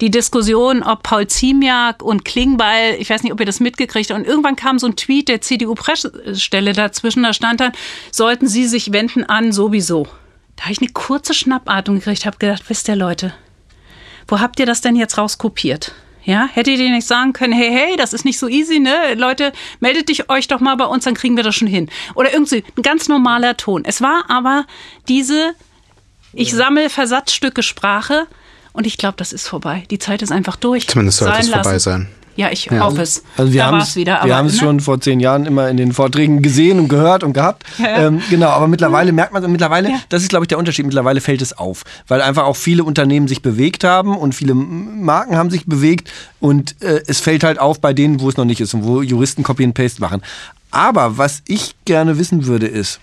[0.00, 4.18] die Diskussion, ob Paul Ziemiak und Klingbeil, ich weiß nicht, ob ihr das mitgekriegt habt,
[4.18, 7.72] und irgendwann kam so ein Tweet der CDU-Pressestelle dazwischen, da stand dann,
[8.10, 10.06] sollten Sie sich wenden an sowieso.
[10.56, 13.34] Da habe ich eine kurze Schnappatmung gekriegt, habe gedacht, wisst ihr Leute,
[14.28, 15.92] wo habt ihr das denn jetzt rauskopiert?
[16.24, 19.14] Ja, hättet ihr nicht sagen können, hey, hey, das ist nicht so easy, ne?
[19.14, 21.88] Leute, meldet dich euch doch mal bei uns, dann kriegen wir das schon hin.
[22.14, 23.84] Oder irgendwie ein ganz normaler Ton.
[23.84, 24.66] Es war aber
[25.08, 25.54] diese,
[26.32, 28.26] ich sammle Versatzstücke Sprache
[28.72, 29.84] und ich glaube, das ist vorbei.
[29.90, 30.86] Die Zeit ist einfach durch.
[30.86, 32.08] Zumindest sollte es vorbei sein.
[32.40, 33.22] Ja, ich hoffe es.
[33.36, 34.20] Also wir da haben es wieder.
[34.24, 34.60] wir haben es ne?
[34.60, 37.64] schon vor zehn Jahren immer in den Vorträgen gesehen und gehört und gehabt.
[37.78, 38.06] Ja.
[38.06, 39.96] Ähm, genau, aber mittlerweile merkt man, mittlerweile, Ja.
[40.08, 43.28] das ist glaube ich der Unterschied, mittlerweile fällt es auf, weil einfach auch viele Unternehmen
[43.28, 47.78] sich bewegt haben und viele Marken haben sich bewegt und äh, es fällt halt auf
[47.80, 50.22] bei denen, wo es noch nicht ist und wo Juristen Copy and Paste machen.
[50.70, 53.00] Aber was ich gerne wissen würde ist,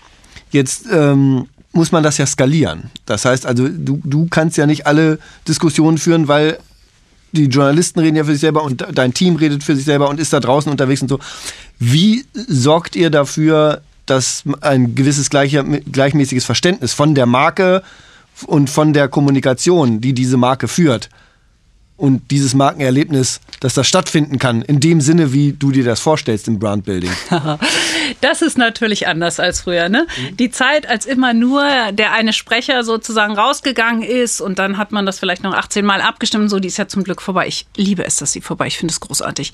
[0.50, 2.90] jetzt ähm, muss man das ja skalieren.
[3.06, 6.58] Das heißt also, du, du kannst ja nicht alle Diskussionen führen, weil
[7.32, 10.20] die Journalisten reden ja für sich selber und dein Team redet für sich selber und
[10.20, 11.18] ist da draußen unterwegs und so.
[11.78, 17.82] Wie sorgt ihr dafür, dass ein gewisses gleichmäßiges Verständnis von der Marke
[18.46, 21.10] und von der Kommunikation, die diese Marke führt
[21.98, 26.48] und dieses Markenerlebnis, dass das stattfinden kann, in dem Sinne, wie du dir das vorstellst
[26.48, 27.10] im Brandbuilding?
[28.22, 30.06] Das ist natürlich anders als früher, ne?
[30.38, 35.06] Die Zeit, als immer nur der eine Sprecher sozusagen rausgegangen ist und dann hat man
[35.06, 37.46] das vielleicht noch 18 Mal abgestimmt, und so, die ist ja zum Glück vorbei.
[37.46, 38.66] Ich liebe es, dass sie vorbei.
[38.66, 39.52] Ich finde es großartig.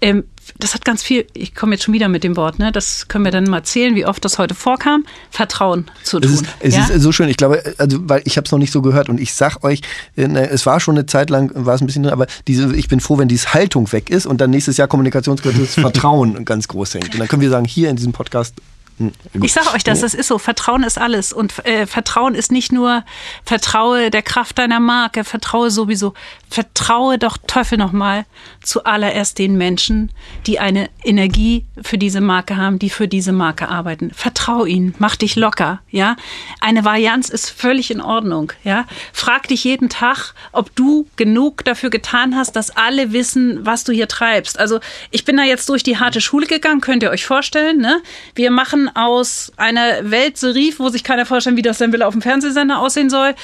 [0.00, 0.24] Ähm,
[0.58, 2.72] das hat ganz viel, ich komme jetzt schon wieder mit dem Wort, ne?
[2.72, 5.04] Das können wir dann mal zählen, wie oft das heute vorkam.
[5.30, 6.32] Vertrauen zu tun.
[6.32, 6.94] Es ist, es ja?
[6.94, 7.28] ist so schön.
[7.28, 9.82] Ich glaube, also weil ich habe es noch nicht so gehört und ich sag euch,
[10.16, 12.74] äh, ne, es war schon eine Zeit lang, war es ein bisschen, drin, aber diese,
[12.74, 16.66] ich bin froh, wenn diese Haltung weg ist und dann nächstes Jahr Kommunikationskultur Vertrauen ganz
[16.66, 17.12] groß hängt.
[17.14, 18.56] Und dann können wir sagen, hier in diesem Podcast.
[18.98, 19.12] gut.
[19.44, 20.38] Ich sage euch das, das ist so.
[20.38, 21.32] Vertrauen ist alles.
[21.32, 23.04] Und äh, Vertrauen ist nicht nur
[23.44, 26.14] Vertraue der Kraft deiner Marke, Vertraue sowieso.
[26.50, 28.24] Vertraue doch Teufel nochmal
[28.62, 30.10] zuallererst den Menschen,
[30.46, 34.10] die eine Energie für diese Marke haben, die für diese Marke arbeiten.
[34.14, 36.16] Vertrau ihnen, mach dich locker, ja.
[36.60, 38.86] Eine Varianz ist völlig in Ordnung, ja.
[39.12, 43.92] Frag dich jeden Tag, ob du genug dafür getan hast, dass alle wissen, was du
[43.92, 44.58] hier treibst.
[44.58, 44.80] Also
[45.10, 48.02] ich bin da jetzt durch die harte Schule gegangen, könnt ihr euch vorstellen, ne?
[48.34, 52.14] Wir machen aus einer Welt Serif, wo sich keiner vorstellen, wie das denn will auf
[52.14, 53.34] dem Fernsehsender aussehen soll,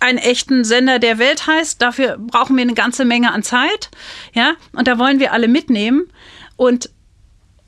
[0.00, 1.80] einen echten Sender der Welt heißt.
[1.80, 3.90] Dafür brauchen wir eine ganze Menge an Zeit,
[4.32, 4.52] ja.
[4.72, 6.08] Und da wollen wir alle mitnehmen.
[6.54, 6.90] Und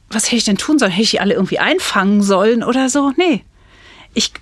[0.08, 0.92] was hätte ich denn tun sollen?
[0.92, 3.12] Hätte ich die alle irgendwie einfangen sollen oder so?
[3.16, 3.44] Nee.
[4.14, 4.32] Ich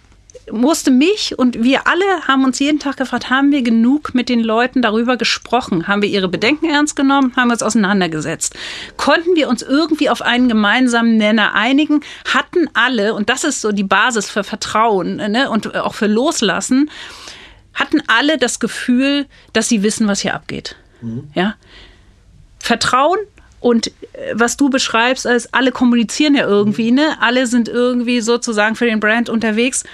[0.52, 4.40] musste mich und wir alle haben uns jeden Tag gefragt, haben wir genug mit den
[4.40, 5.88] Leuten darüber gesprochen?
[5.88, 7.32] Haben wir ihre Bedenken ernst genommen?
[7.34, 8.54] Haben wir uns auseinandergesetzt?
[8.98, 12.02] Konnten wir uns irgendwie auf einen gemeinsamen Nenner einigen?
[12.32, 16.90] Hatten alle, und das ist so die Basis für Vertrauen ne, und auch für Loslassen,
[17.76, 20.76] hatten alle das Gefühl, dass sie wissen, was hier abgeht.
[21.34, 21.54] Ja?
[22.58, 23.18] Vertrauen
[23.60, 23.92] und äh,
[24.34, 27.16] was du beschreibst, als alle kommunizieren ja irgendwie, ne?
[27.20, 29.84] Alle sind irgendwie sozusagen für den Brand unterwegs.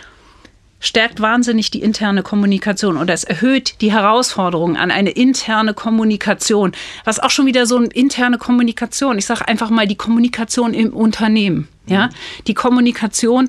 [0.81, 6.73] Stärkt wahnsinnig die interne Kommunikation oder es erhöht die Herausforderungen an eine interne Kommunikation.
[7.05, 9.17] Was auch schon wieder so eine interne Kommunikation.
[9.17, 11.69] Ich sage einfach mal die Kommunikation im Unternehmen.
[11.87, 12.11] Ja,
[12.47, 13.49] die Kommunikation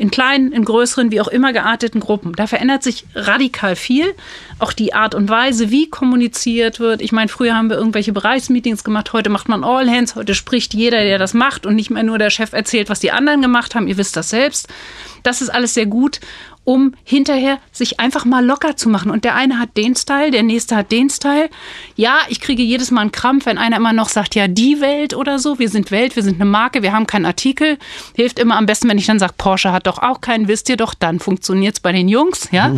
[0.00, 2.32] in kleinen, in größeren, wie auch immer gearteten Gruppen.
[2.32, 4.14] Da verändert sich radikal viel.
[4.58, 7.02] Auch die Art und Weise, wie kommuniziert wird.
[7.02, 10.72] Ich meine, früher haben wir irgendwelche Bereichsmeetings gemacht, heute macht man All Hands, heute spricht
[10.72, 13.74] jeder, der das macht und nicht mehr nur der Chef erzählt, was die anderen gemacht
[13.74, 13.88] haben.
[13.88, 14.68] Ihr wisst das selbst.
[15.22, 16.20] Das ist alles sehr gut,
[16.64, 19.10] um hinterher sich einfach mal locker zu machen.
[19.10, 21.50] Und der eine hat den Style, der nächste hat den Style.
[21.96, 25.14] Ja, ich kriege jedes Mal einen Krampf, wenn einer immer noch sagt, ja, die Welt
[25.14, 25.58] oder so.
[25.58, 27.78] Wir sind Welt, wir sind eine Marke, wir haben keinen Artikel.
[28.14, 30.76] Hilft immer am besten, wenn ich dann sage, Porsche hat doch auch keinen, wisst ihr
[30.76, 32.48] doch, dann funktioniert es bei den Jungs.
[32.52, 32.72] Ja,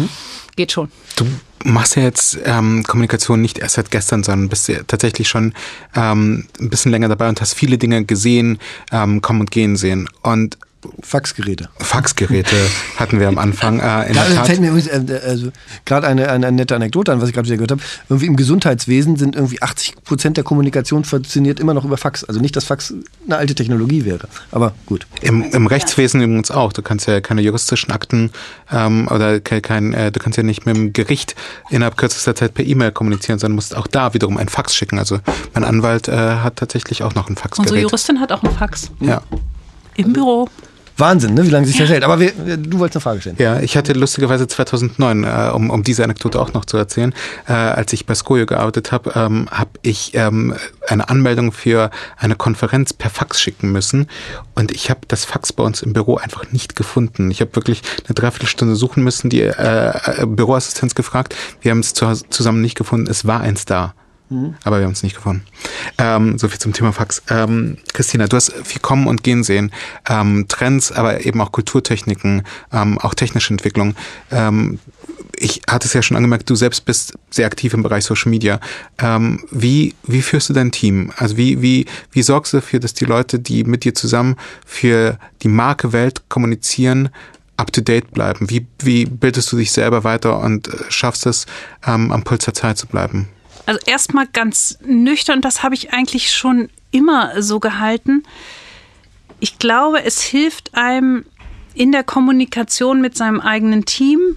[0.57, 0.91] geht schon.
[1.17, 1.27] Du
[1.65, 5.55] machst ja jetzt ähm, Kommunikation nicht erst seit gestern, sondern bist ja tatsächlich schon
[5.95, 8.59] ähm, ein bisschen länger dabei und hast viele Dinge gesehen,
[8.91, 10.09] ähm, kommen und gehen sehen.
[10.23, 10.59] Und
[11.03, 11.69] Faxgeräte.
[11.79, 12.57] Faxgeräte
[12.97, 13.79] hatten wir am Anfang.
[13.79, 14.47] Äh, in Da der Tat.
[14.47, 15.51] fällt mir übrigens, äh, also,
[15.85, 17.83] gerade eine, eine, eine nette Anekdote an, was ich gerade wieder gehört habe.
[18.09, 22.25] Irgendwie im Gesundheitswesen sind irgendwie 80 Prozent der Kommunikation funktioniert immer noch über Fax.
[22.25, 24.29] Also nicht, dass Fax eine alte Technologie wäre.
[24.51, 25.07] Aber gut.
[25.21, 26.73] Im, Im Rechtswesen übrigens auch.
[26.73, 28.31] Du kannst ja keine juristischen Akten
[28.71, 31.35] ähm, oder kein, kein, äh, du kannst ja nicht mit dem Gericht
[31.71, 34.99] innerhalb kürzester Zeit per E-Mail kommunizieren, sondern musst auch da wiederum ein Fax schicken.
[34.99, 35.21] Also
[35.55, 37.83] mein Anwalt äh, hat tatsächlich auch noch ein Unsere Faxgerät.
[37.83, 39.23] Juristin hat auch einen Fax ja.
[39.95, 40.49] im Büro.
[41.03, 41.45] Wahnsinn, ne?
[41.45, 42.05] wie lange sich das hält.
[42.05, 43.37] Aber wir, du wolltest eine Frage stellen.
[43.39, 47.13] Ja, ich hatte lustigerweise 2009, äh, um, um diese Anekdote auch noch zu erzählen,
[47.49, 50.55] äh, als ich bei Skojo gearbeitet habe, ähm, habe ich ähm,
[50.87, 54.07] eine Anmeldung für eine Konferenz per Fax schicken müssen
[54.55, 57.33] und ich habe das Fax bei uns im Büro einfach nicht gefunden.
[57.33, 61.35] Ich habe wirklich eine Dreiviertelstunde suchen müssen, die äh, Büroassistenz gefragt.
[61.63, 63.11] Wir haben es zu, zusammen nicht gefunden.
[63.11, 63.95] Es war eins da.
[64.31, 64.55] Mhm.
[64.65, 65.45] Aber wir haben es nicht gefunden.
[65.99, 67.23] Ähm, so viel zum Thema Fax.
[67.29, 69.73] Ähm, Christina, du hast viel kommen und gehen sehen.
[70.09, 73.95] Ähm, Trends, aber eben auch Kulturtechniken, ähm, auch technische Entwicklung.
[74.31, 74.79] Ähm,
[75.37, 78.61] ich hatte es ja schon angemerkt, du selbst bist sehr aktiv im Bereich Social Media.
[78.99, 81.13] Ähm, wie, wie führst du dein Team?
[81.17, 85.19] Also wie, wie, wie sorgst du dafür, dass die Leute, die mit dir zusammen für
[85.43, 87.09] die Marke Welt kommunizieren,
[87.57, 88.51] up to date bleiben?
[88.51, 91.47] Wie, wie bildest du dich selber weiter und äh, schaffst es,
[91.81, 93.29] am Puls der Zeit zu bleiben?
[93.67, 98.25] Also erstmal ganz nüchtern, das habe ich eigentlich schon immer so gehalten.
[99.41, 101.25] Ich glaube, es hilft einem
[101.75, 104.37] in der Kommunikation mit seinem eigenen Team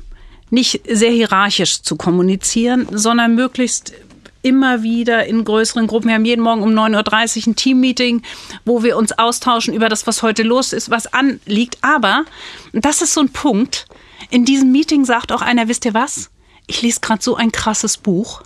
[0.50, 3.94] nicht sehr hierarchisch zu kommunizieren, sondern möglichst
[4.42, 6.08] immer wieder in größeren Gruppen.
[6.08, 8.22] Wir haben jeden Morgen um 9.30 Uhr ein Teammeeting,
[8.64, 11.80] wo wir uns austauschen über das, was heute los ist, was anliegt.
[11.82, 12.26] Aber,
[12.72, 13.88] das ist so ein Punkt,
[14.30, 16.30] in diesem Meeting sagt auch einer, wisst ihr was?
[16.68, 18.44] Ich lese gerade so ein krasses Buch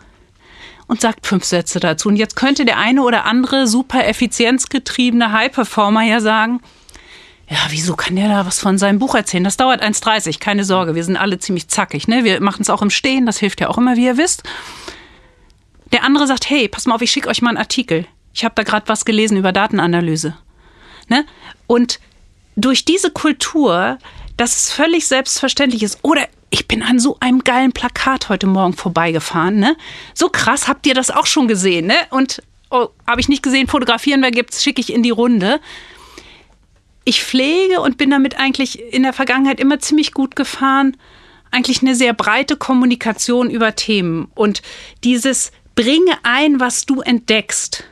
[0.90, 2.10] und sagt fünf Sätze dazu.
[2.10, 6.62] Und jetzt könnte der eine oder andere super effizienzgetriebene High-Performer ja sagen,
[7.48, 9.44] ja, wieso kann der da was von seinem Buch erzählen?
[9.44, 12.08] Das dauert 1,30, keine Sorge, wir sind alle ziemlich zackig.
[12.08, 12.24] Ne?
[12.24, 14.44] Wir machen es auch im Stehen, das hilft ja auch immer, wie ihr wisst.
[15.92, 18.08] Der andere sagt, hey, pass mal auf, ich schicke euch mal einen Artikel.
[18.34, 20.36] Ich habe da gerade was gelesen über Datenanalyse.
[21.08, 21.24] Ne?
[21.68, 22.00] Und
[22.56, 24.00] durch diese Kultur,
[24.38, 28.74] dass es völlig selbstverständlich ist, oder ich bin an so einem geilen Plakat heute Morgen
[28.74, 29.78] vorbeigefahren, ne?
[30.14, 31.96] So krass, habt ihr das auch schon gesehen, ne?
[32.10, 35.60] Und oh, habe ich nicht gesehen, fotografieren wer gibt's, schicke ich in die Runde.
[37.06, 40.98] Ich pflege und bin damit eigentlich in der Vergangenheit immer ziemlich gut gefahren.
[41.52, 44.62] Eigentlich eine sehr breite Kommunikation über Themen und
[45.04, 47.86] dieses bringe ein, was du entdeckst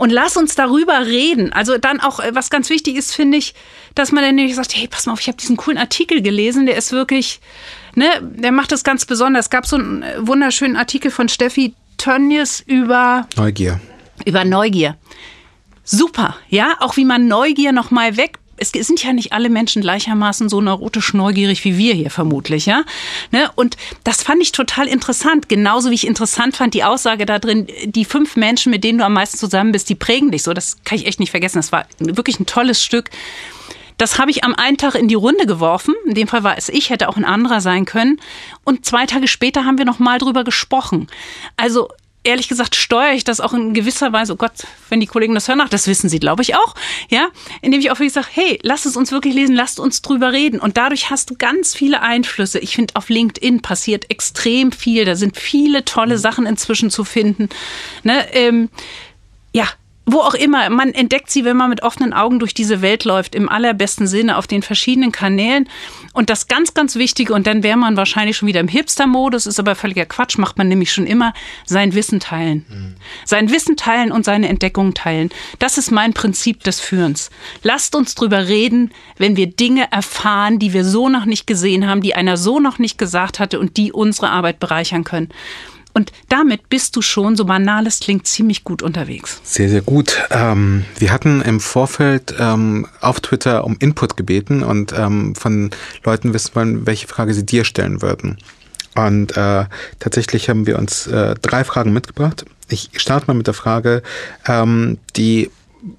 [0.00, 1.52] und lass uns darüber reden.
[1.52, 3.54] Also dann auch, äh, was ganz wichtig ist, finde ich,
[3.94, 6.64] dass man dann nämlich sagt, hey, pass mal auf, ich habe diesen coolen Artikel gelesen,
[6.64, 7.38] der ist wirklich,
[7.94, 9.46] ne, der macht das ganz besonders.
[9.46, 13.78] Es gab so einen äh, wunderschönen Artikel von Steffi Tönnies über Neugier.
[14.24, 14.96] Über Neugier.
[15.84, 20.48] Super, ja, auch wie man Neugier nochmal weg es sind ja nicht alle Menschen gleichermaßen
[20.48, 22.84] so neurotisch neugierig wie wir hier vermutlich, ja.
[23.30, 23.50] Ne?
[23.54, 25.48] Und das fand ich total interessant.
[25.48, 29.04] Genauso wie ich interessant fand die Aussage da drin, die fünf Menschen, mit denen du
[29.04, 30.52] am meisten zusammen bist, die prägen dich so.
[30.52, 31.58] Das kann ich echt nicht vergessen.
[31.58, 33.10] Das war wirklich ein tolles Stück.
[34.00, 35.94] Das habe ich am einen Tag in die Runde geworfen.
[36.06, 38.18] In dem Fall war es ich, hätte auch ein anderer sein können.
[38.64, 41.08] Und zwei Tage später haben wir noch mal drüber gesprochen.
[41.58, 41.90] Also
[42.22, 44.52] ehrlich gesagt steuere ich das auch in gewisser Weise, oh Gott,
[44.88, 46.74] wenn die Kollegen das hören, ach, das wissen sie, glaube ich auch,
[47.08, 47.28] ja,
[47.62, 50.60] indem ich auch wirklich sage, hey, lass es uns wirklich lesen, lasst uns drüber reden.
[50.60, 52.58] Und dadurch hast du ganz viele Einflüsse.
[52.58, 55.04] Ich finde, auf LinkedIn passiert extrem viel.
[55.04, 57.48] Da sind viele tolle Sachen inzwischen zu finden.
[58.02, 58.68] Ne, ähm,
[59.52, 59.66] ja,
[60.12, 63.34] wo auch immer, man entdeckt sie, wenn man mit offenen Augen durch diese Welt läuft,
[63.34, 65.68] im allerbesten Sinne auf den verschiedenen Kanälen.
[66.12, 69.58] Und das ganz, ganz Wichtige, und dann wäre man wahrscheinlich schon wieder im Hipster-Modus, ist
[69.58, 71.32] aber völliger Quatsch, macht man nämlich schon immer,
[71.64, 72.64] sein Wissen teilen.
[72.68, 72.94] Mhm.
[73.24, 75.30] Sein Wissen teilen und seine Entdeckungen teilen.
[75.58, 77.30] Das ist mein Prinzip des Führens.
[77.62, 82.00] Lasst uns drüber reden, wenn wir Dinge erfahren, die wir so noch nicht gesehen haben,
[82.00, 85.28] die einer so noch nicht gesagt hatte und die unsere Arbeit bereichern können.
[85.92, 89.40] Und damit bist du schon, so banal es klingt, ziemlich gut unterwegs.
[89.44, 90.22] Sehr, sehr gut.
[90.30, 95.70] Ähm, wir hatten im Vorfeld ähm, auf Twitter um Input gebeten und ähm, von
[96.04, 98.38] Leuten wissen wollen, welche Frage sie dir stellen würden.
[98.94, 99.66] Und äh,
[99.98, 102.44] tatsächlich haben wir uns äh, drei Fragen mitgebracht.
[102.68, 104.02] Ich starte mal mit der Frage,
[104.46, 105.50] ähm, die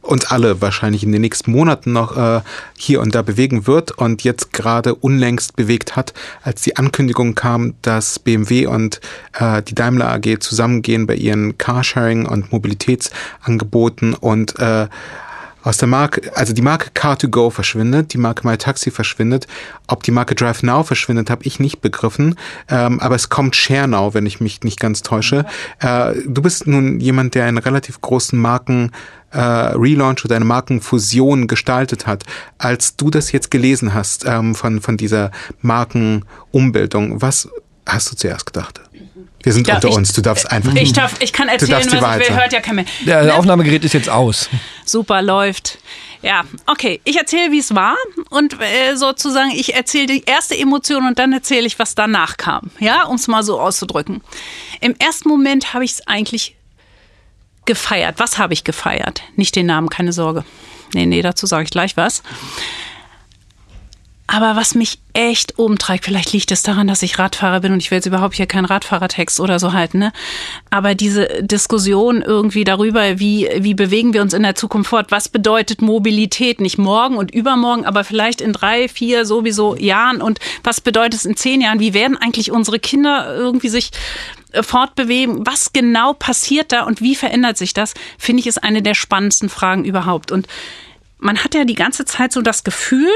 [0.02, 2.42] uns alle wahrscheinlich in den nächsten Monaten noch äh,
[2.78, 6.14] hier und da bewegen wird und jetzt gerade unlängst bewegt hat,
[6.44, 9.02] als die Ankündigung kam, dass BMW und
[9.34, 14.88] äh, die Daimler AG zusammengehen bei ihren Carsharing und Mobilitätsangeboten und äh,
[15.64, 19.48] aus der Marke, also die Marke Car2Go verschwindet, die Marke MyTaxi verschwindet.
[19.88, 22.36] Ob die Marke DriveNow verschwindet, habe ich nicht begriffen.
[22.70, 25.46] Ähm, aber es kommt ShareNow, wenn ich mich nicht ganz täusche.
[25.80, 28.92] Äh, du bist nun jemand, der einen relativ großen Marken
[29.32, 32.24] äh, Relaunch oder eine Markenfusion gestaltet hat.
[32.58, 37.50] Als du das jetzt gelesen hast ähm, von, von dieser Markenumbildung, was
[37.86, 38.82] hast du zuerst gedacht?
[39.44, 40.74] Wir sind darf unter ich, uns, du darfst einfach.
[40.76, 42.86] Ich, darf, ich kann erzählen, was wer hört ja kein mehr.
[43.06, 44.50] Ja, das Aufnahmegerät ist jetzt aus.
[44.86, 45.80] Super, läuft.
[46.22, 47.02] Ja, okay.
[47.04, 47.96] Ich erzähle, wie es war
[48.30, 52.70] und äh, sozusagen, ich erzähle die erste Emotion und dann erzähle ich, was danach kam.
[52.80, 54.22] Ja, um es mal so auszudrücken.
[54.82, 56.56] Im ersten Moment habe ich es eigentlich
[57.66, 58.16] gefeiert.
[58.18, 59.24] Was habe ich gefeiert?
[59.36, 60.44] Nicht den Namen, keine Sorge.
[60.94, 62.22] Nee, nee, dazu sage ich gleich was.
[64.34, 67.92] Aber was mich echt umtreibt, vielleicht liegt es daran, dass ich Radfahrer bin und ich
[67.92, 70.14] will jetzt überhaupt hier keinen Radfahrertext oder so halten, ne?
[70.70, 75.12] Aber diese Diskussion irgendwie darüber, wie, wie bewegen wir uns in der Zukunft fort?
[75.12, 76.62] Was bedeutet Mobilität?
[76.62, 81.26] Nicht morgen und übermorgen, aber vielleicht in drei, vier sowieso Jahren und was bedeutet es
[81.26, 81.82] in zehn Jahren?
[81.82, 83.92] Wie werden eigentlich unsere Kinder irgendwie sich
[84.54, 85.46] äh, fortbewegen?
[85.46, 87.96] Was genau passiert da und wie verändert sich das?
[88.18, 90.32] Finde ich ist eine der spannendsten Fragen überhaupt.
[90.32, 90.48] Und
[91.20, 93.12] man hat ja die ganze Zeit so das Gefühl,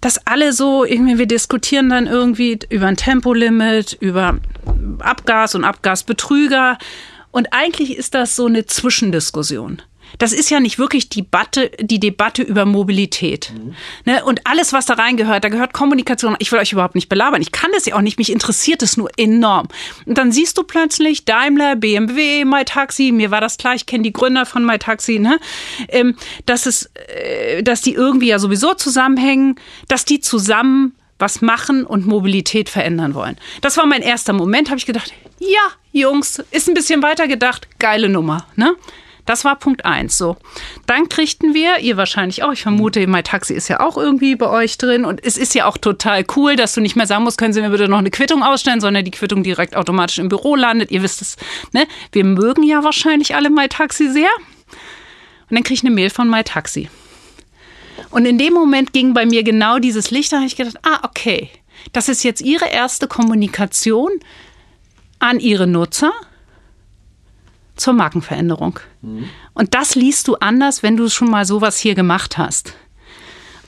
[0.00, 4.38] dass alle so, irgendwie, wir diskutieren dann irgendwie über ein Tempolimit, über
[5.00, 6.78] Abgas und Abgasbetrüger.
[7.30, 9.82] Und eigentlich ist das so eine Zwischendiskussion
[10.16, 13.52] das ist ja nicht wirklich die Debatte, die Debatte über Mobilität.
[13.52, 13.74] Mhm.
[14.04, 14.24] Ne?
[14.24, 16.36] Und alles, was da reingehört, da gehört Kommunikation.
[16.38, 17.42] Ich will euch überhaupt nicht belabern.
[17.42, 18.18] Ich kann das ja auch nicht.
[18.18, 19.68] Mich interessiert es nur enorm.
[20.06, 23.12] Und dann siehst du plötzlich Daimler, BMW, MyTaxi.
[23.12, 23.74] Mir war das klar.
[23.74, 25.18] Ich kenne die Gründer von MyTaxi.
[25.18, 25.38] Ne?
[25.88, 29.56] Ähm, dass es, äh, dass die irgendwie ja sowieso zusammenhängen,
[29.88, 33.36] dass die zusammen was machen und Mobilität verändern wollen.
[33.60, 34.68] Das war mein erster Moment.
[34.68, 37.68] Habe ich gedacht, ja, Jungs, ist ein bisschen weiter gedacht.
[37.78, 38.46] Geile Nummer.
[38.56, 38.76] Ne?
[39.28, 40.16] Das war Punkt eins.
[40.16, 40.38] So.
[40.86, 44.48] Dann kriegten wir, ihr wahrscheinlich auch, ich vermute, mein Taxi ist ja auch irgendwie bei
[44.48, 45.04] euch drin.
[45.04, 47.60] Und es ist ja auch total cool, dass du nicht mehr sagen musst, können Sie
[47.60, 50.90] mir bitte noch eine Quittung ausstellen, sondern die Quittung direkt automatisch im Büro landet.
[50.90, 51.36] Ihr wisst es,
[51.72, 51.86] ne?
[52.10, 54.30] Wir mögen ja wahrscheinlich alle MyTaxi sehr.
[55.50, 56.88] Und dann kriege ich eine Mail von MyTaxi.
[58.08, 61.00] Und in dem Moment ging bei mir genau dieses Licht, da habe ich gedacht, ah,
[61.02, 61.50] okay,
[61.92, 64.10] das ist jetzt Ihre erste Kommunikation
[65.18, 66.12] an Ihre Nutzer
[67.78, 68.80] zur Markenveränderung.
[69.02, 69.28] Mhm.
[69.54, 72.74] Und das liest du anders, wenn du schon mal sowas hier gemacht hast.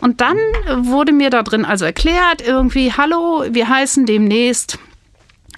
[0.00, 0.38] Und dann
[0.76, 4.78] wurde mir da drin also erklärt, irgendwie, hallo, wir heißen demnächst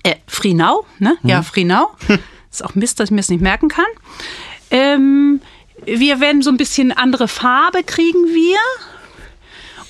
[0.02, 1.16] äh, Frienau, ne?
[1.22, 1.28] Mhm.
[1.28, 1.90] Ja, Frienau.
[2.50, 3.86] Ist auch Mist, dass ich mir das nicht merken kann.
[4.70, 5.40] Ähm,
[5.84, 8.58] wir werden so ein bisschen andere Farbe kriegen wir.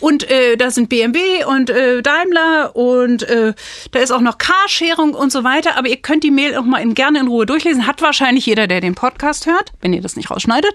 [0.03, 3.55] Und äh, da sind BMW und äh, Daimler und äh,
[3.93, 5.77] da ist auch noch Carsharing und so weiter.
[5.77, 7.87] Aber ihr könnt die Mail auch mal in, gerne in Ruhe durchlesen.
[7.87, 10.75] Hat wahrscheinlich jeder, der den Podcast hört, wenn ihr das nicht rausschneidet.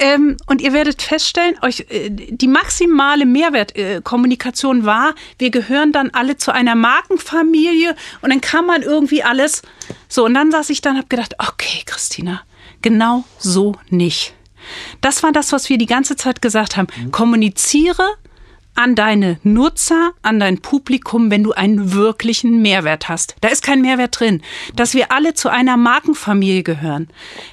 [0.00, 6.10] Ähm, und ihr werdet feststellen, euch äh, die maximale Mehrwertkommunikation äh, war, wir gehören dann
[6.10, 9.62] alle zu einer Markenfamilie und dann kann man irgendwie alles.
[10.08, 12.42] So, und dann saß ich dann und habe gedacht, okay, Christina,
[12.80, 14.34] genau so nicht.
[15.00, 16.88] Das war das, was wir die ganze Zeit gesagt haben.
[17.12, 18.16] Kommuniziere
[18.74, 23.36] an deine Nutzer, an dein Publikum, wenn du einen wirklichen Mehrwert hast.
[23.40, 24.42] Da ist kein Mehrwert drin.
[24.74, 27.08] Dass wir alle zu einer Markenfamilie gehören.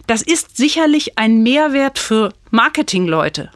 [0.08, 3.52] Das ist sicherlich ein Mehrwert für Marketingleute.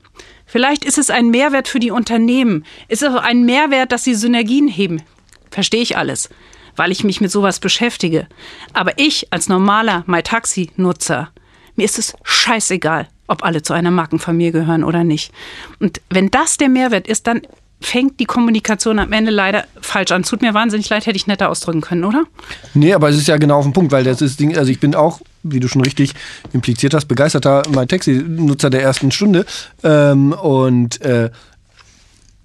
[0.45, 2.65] Vielleicht ist es ein Mehrwert für die Unternehmen.
[2.87, 5.01] Ist es auch ein Mehrwert, dass sie Synergien heben.
[5.49, 6.29] Verstehe ich alles,
[6.75, 8.27] weil ich mich mit sowas beschäftige.
[8.73, 11.31] Aber ich als normaler MyTaxi-Nutzer,
[11.75, 15.31] mir ist es scheißegal, ob alle zu einer Markenfamilie gehören oder nicht.
[15.79, 17.41] Und wenn das der Mehrwert ist, dann
[17.83, 20.23] fängt die Kommunikation am Ende leider falsch an.
[20.23, 22.23] Tut mir wahnsinnig leid, hätte ich netter ausdrücken können, oder?
[22.73, 24.79] Nee, aber es ist ja genau auf den Punkt, weil das ist Ding, also ich
[24.79, 26.13] bin auch, wie du schon richtig
[26.53, 29.45] impliziert hast, begeisterter MyTaxi-Nutzer der ersten Stunde
[29.83, 31.29] ähm, und äh,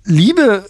[0.04, 0.64] liebe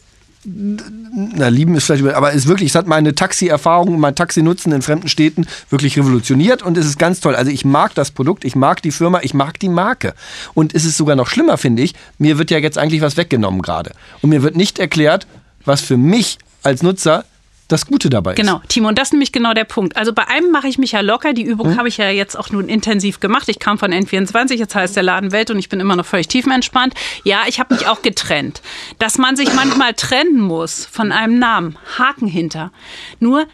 [0.45, 4.83] na, lieben ist vielleicht, aber es ist wirklich, es hat meine Taxi-Erfahrung, mein Taxi-Nutzen in
[4.83, 7.35] fremden Städten wirklich revolutioniert und es ist ganz toll.
[7.35, 10.15] Also ich mag das Produkt, ich mag die Firma, ich mag die Marke.
[10.55, 13.63] Und es ist sogar noch schlimmer, finde ich, mir wird ja jetzt eigentlich was weggenommen
[13.63, 13.93] gerade.
[14.23, 15.27] Und mir wird nicht erklärt,
[15.65, 17.25] was für mich als Nutzer
[17.69, 18.37] das Gute dabei ist.
[18.37, 19.97] Genau, Timo, und das ist nämlich genau der Punkt.
[19.97, 21.35] Also bei einem mache ich mich ja locker.
[21.35, 21.79] Die Übung hm?
[21.79, 23.49] habe ich ja jetzt auch nun intensiv gemacht.
[23.49, 26.29] Ich kam von N24, jetzt heißt der Laden Welt und ich bin immer noch völlig
[26.29, 26.95] tiefenentspannt.
[27.25, 28.63] Ja, ich habe mich auch getrennt.
[28.99, 32.73] Dass man sich manchmal trennen muss von einem Namen, Haken hinter.
[33.21, 33.47] Nur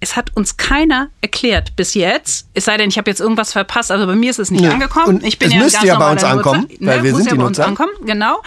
[0.00, 3.90] es hat uns keiner erklärt bis jetzt, es sei denn, ich habe jetzt irgendwas verpasst,
[3.90, 4.70] also bei mir ist es nicht ja.
[4.70, 5.08] angekommen.
[5.08, 7.02] Und ich bin es ja müsste ja bei uns ankommen, Nutzer, weil ne?
[7.02, 7.66] wir sind ja die Nutzer.
[7.66, 8.40] Ankommen, genau.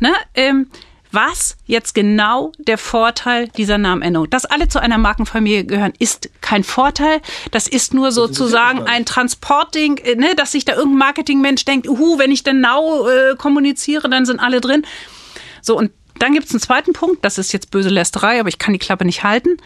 [0.00, 0.12] Ne?
[0.34, 0.68] Ähm,
[1.14, 4.28] was jetzt genau der Vorteil dieser Namenänderung.
[4.30, 7.20] Dass alle zu einer Markenfamilie gehören, ist kein Vorteil.
[7.50, 12.18] Das ist nur sozusagen ein Transportding, äh, ne, dass sich da irgendein Marketingmensch denkt, uhu,
[12.18, 14.84] wenn ich denn Now äh, kommuniziere, dann sind alle drin.
[15.62, 18.58] So, und dann gibt es einen zweiten Punkt, das ist jetzt böse Lästerei, aber ich
[18.58, 19.56] kann die Klappe nicht halten.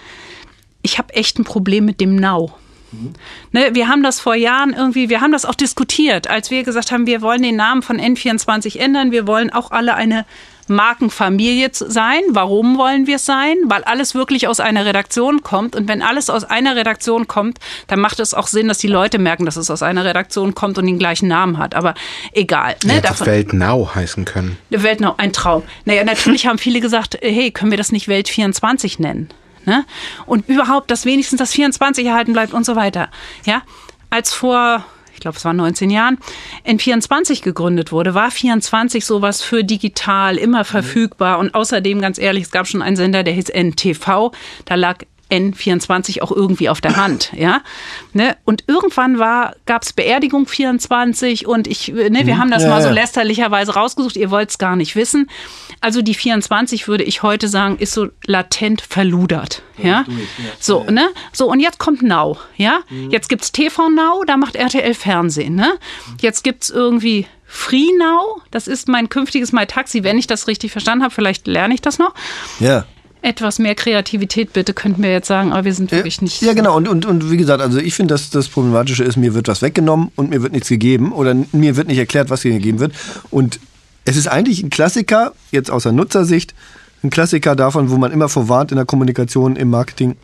[0.82, 2.52] Ich habe echt ein Problem mit dem Now.
[2.92, 3.12] Mhm.
[3.52, 6.90] Ne, wir haben das vor Jahren irgendwie, wir haben das auch diskutiert, als wir gesagt
[6.92, 10.24] haben, wir wollen den Namen von N24 ändern, wir wollen auch alle eine
[10.68, 12.22] Markenfamilie sein.
[12.30, 13.56] Warum wollen wir es sein?
[13.66, 15.76] Weil alles wirklich aus einer Redaktion kommt.
[15.76, 19.18] Und wenn alles aus einer Redaktion kommt, dann macht es auch Sinn, dass die Leute
[19.18, 21.74] merken, dass es aus einer Redaktion kommt und den gleichen Namen hat.
[21.74, 21.94] Aber
[22.32, 22.76] egal.
[22.84, 22.94] Ne?
[22.94, 24.58] Hätte Davon, Weltnau heißen können.
[24.70, 25.62] Weltnau, ein Traum.
[25.84, 29.28] Naja, natürlich haben viele gesagt, hey, können wir das nicht Welt 24 nennen?
[29.64, 29.84] Ne?
[30.26, 33.10] Und überhaupt, dass wenigstens das 24 erhalten bleibt und so weiter.
[33.44, 33.62] Ja,
[34.10, 34.84] als vor
[35.18, 36.18] ich glaube, es war 19 Jahren,
[36.64, 41.40] N24 gegründet wurde, war 24 sowas für digital, immer verfügbar.
[41.40, 44.30] Und außerdem, ganz ehrlich, es gab schon einen Sender, der hieß NTV.
[44.64, 44.98] Da lag
[45.30, 47.62] N24 auch irgendwie auf der Hand, ja.
[48.12, 48.36] Ne?
[48.44, 52.90] Und irgendwann war, gab's Beerdigung 24 und ich, ne, wir haben das Ja, mal so
[52.90, 55.28] lästerlicherweise rausgesucht, ihr wollt's gar nicht wissen.
[55.80, 60.04] Also die 24 würde ich heute sagen, ist so latent verludert, ja.
[60.58, 61.08] So, ne?
[61.32, 62.80] So, und jetzt kommt Now, ja.
[63.10, 65.74] Jetzt gibt's TV Now, da macht RTL Fernsehen, ne?
[66.20, 70.70] Jetzt gibt's irgendwie Free Now, das ist mein künftiges My Taxi, wenn ich das richtig
[70.70, 72.14] verstanden habe, vielleicht lerne ich das noch.
[72.60, 72.84] Ja.
[73.20, 76.40] Etwas mehr Kreativität bitte, könnten wir jetzt sagen, aber wir sind wirklich nicht.
[76.40, 76.76] Ja, genau.
[76.76, 79.60] Und, und, und wie gesagt, also ich finde, dass das Problematische ist, mir wird was
[79.60, 82.92] weggenommen und mir wird nichts gegeben oder mir wird nicht erklärt, was hier gegeben wird.
[83.30, 83.58] Und
[84.04, 86.54] es ist eigentlich ein Klassiker, jetzt aus der Nutzersicht,
[87.02, 90.16] ein Klassiker davon, wo man immer vorwarnt in der Kommunikation, im Marketing.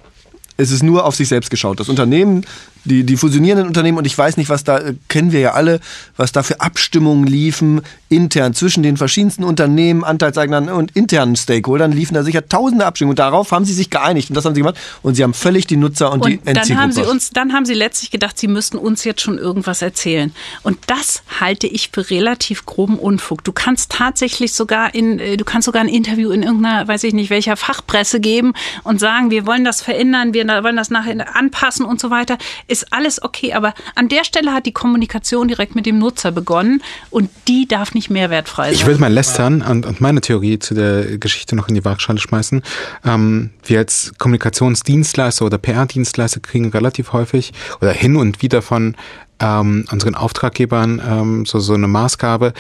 [0.57, 1.81] Es ist nur auf sich selbst geschaut.
[1.81, 2.47] Das Unternehmen,
[2.85, 5.81] die, die fusionierenden Unternehmen, und ich weiß nicht, was da, äh, kennen wir ja alle,
[6.17, 12.15] was da für Abstimmungen liefen, intern zwischen den verschiedensten Unternehmen, Anteilseignern und internen Stakeholdern, liefen
[12.15, 13.13] da sicher tausende Abstimmungen.
[13.13, 14.31] Und darauf haben sie sich geeinigt.
[14.31, 14.77] Und das haben sie gemacht.
[15.03, 17.11] Und sie haben völlig die Nutzer und, die Und dann haben sie Endzielgruppe.
[17.11, 20.33] uns, dann haben sie letztlich gedacht, sie müssten uns jetzt schon irgendwas erzählen.
[20.63, 23.43] Und das halte ich für relativ groben Unfug.
[23.45, 27.15] Du kannst tatsächlich sogar in, äh, du kannst sogar ein Interview in irgendeiner, weiß ich
[27.15, 28.53] nicht, welcher Fachpresse geben
[28.85, 32.39] und sagen, wir wollen das verändern, wir wollen das nachher anpassen und so weiter.
[32.75, 33.53] Ist alles okay.
[33.53, 37.95] Aber an der Stelle hat die Kommunikation direkt mit dem Nutzer begonnen und die darf
[37.95, 38.75] nicht mehrwertfrei sein.
[38.75, 42.19] Ich würde mal lästern und, und meine Theorie zu der Geschichte noch in die Waagschale
[42.19, 42.63] schmeißen.
[43.05, 48.97] Ähm, wir als Kommunikationsdienstleister oder PR-Dienstleister kriegen relativ häufig oder hin und wieder von
[49.39, 52.55] ähm, unseren Auftraggebern ähm, so, so eine Maßgabe.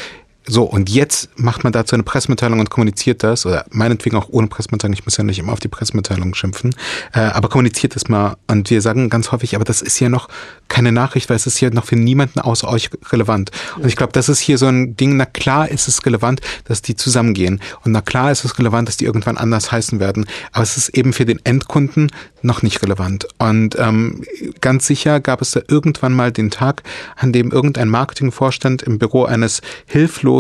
[0.46, 4.46] So, und jetzt macht man dazu eine Pressemitteilung und kommuniziert das, oder meinetwegen auch ohne
[4.46, 6.74] Pressemitteilung, ich muss ja nicht immer auf die Pressemitteilung schimpfen,
[7.14, 8.36] äh, aber kommuniziert das mal.
[8.46, 10.28] Und wir sagen ganz häufig, aber das ist ja noch
[10.68, 13.52] keine Nachricht, weil es ist ja noch für niemanden außer euch relevant.
[13.76, 16.82] Und ich glaube, das ist hier so ein Ding, na klar ist es relevant, dass
[16.82, 17.60] die zusammengehen.
[17.82, 20.26] Und na klar ist es relevant, dass die irgendwann anders heißen werden.
[20.52, 22.10] Aber es ist eben für den Endkunden
[22.42, 23.26] noch nicht relevant.
[23.38, 24.24] Und ähm,
[24.60, 26.82] ganz sicher gab es da irgendwann mal den Tag,
[27.16, 30.33] an dem irgendein Marketingvorstand im Büro eines hilflosen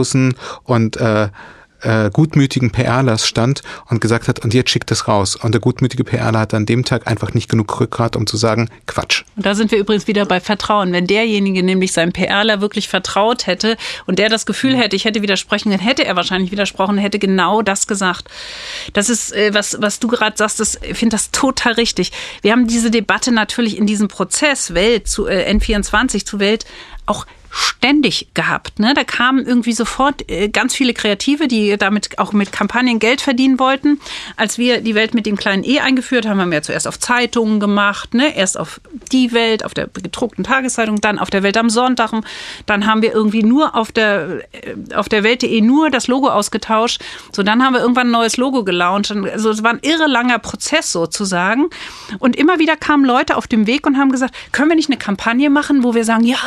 [0.64, 1.28] und äh,
[1.84, 5.36] äh, gutmütigen PRlers stand und gesagt hat, und jetzt schickt es raus.
[5.36, 8.70] Und der gutmütige PRler hat an dem Tag einfach nicht genug Rückgrat, um zu sagen,
[8.86, 9.24] Quatsch.
[9.36, 10.92] Und da sind wir übrigens wieder bei Vertrauen.
[10.92, 13.76] Wenn derjenige nämlich seinem PRler wirklich vertraut hätte
[14.06, 17.62] und der das Gefühl hätte, ich hätte widersprochen, dann hätte er wahrscheinlich widersprochen, hätte genau
[17.62, 18.28] das gesagt.
[18.92, 22.12] Das ist, äh, was, was du gerade sagst, das, ich finde das total richtig.
[22.42, 26.64] Wir haben diese Debatte natürlich in diesem Prozess Welt zu äh, N24 zu Welt
[27.06, 28.80] auch ständig gehabt.
[28.80, 28.94] Ne?
[28.94, 33.58] Da kamen irgendwie sofort äh, ganz viele Kreative, die damit auch mit Kampagnen Geld verdienen
[33.58, 34.00] wollten.
[34.36, 36.98] Als wir die Welt mit dem kleinen E eingeführt haben, haben wir ja zuerst auf
[36.98, 38.36] Zeitungen gemacht, ne?
[38.36, 38.80] erst auf
[39.12, 42.12] die Welt, auf der gedruckten Tageszeitung, dann auf der Welt am Sonntag.
[42.66, 47.02] Dann haben wir irgendwie nur auf der, äh, auf der Welt.de nur das Logo ausgetauscht.
[47.32, 49.12] So, dann haben wir irgendwann ein neues Logo gelauncht.
[49.12, 51.68] Also es war ein irre langer Prozess sozusagen.
[52.18, 54.98] Und immer wieder kamen Leute auf dem Weg und haben gesagt, können wir nicht eine
[54.98, 56.38] Kampagne machen, wo wir sagen, ja,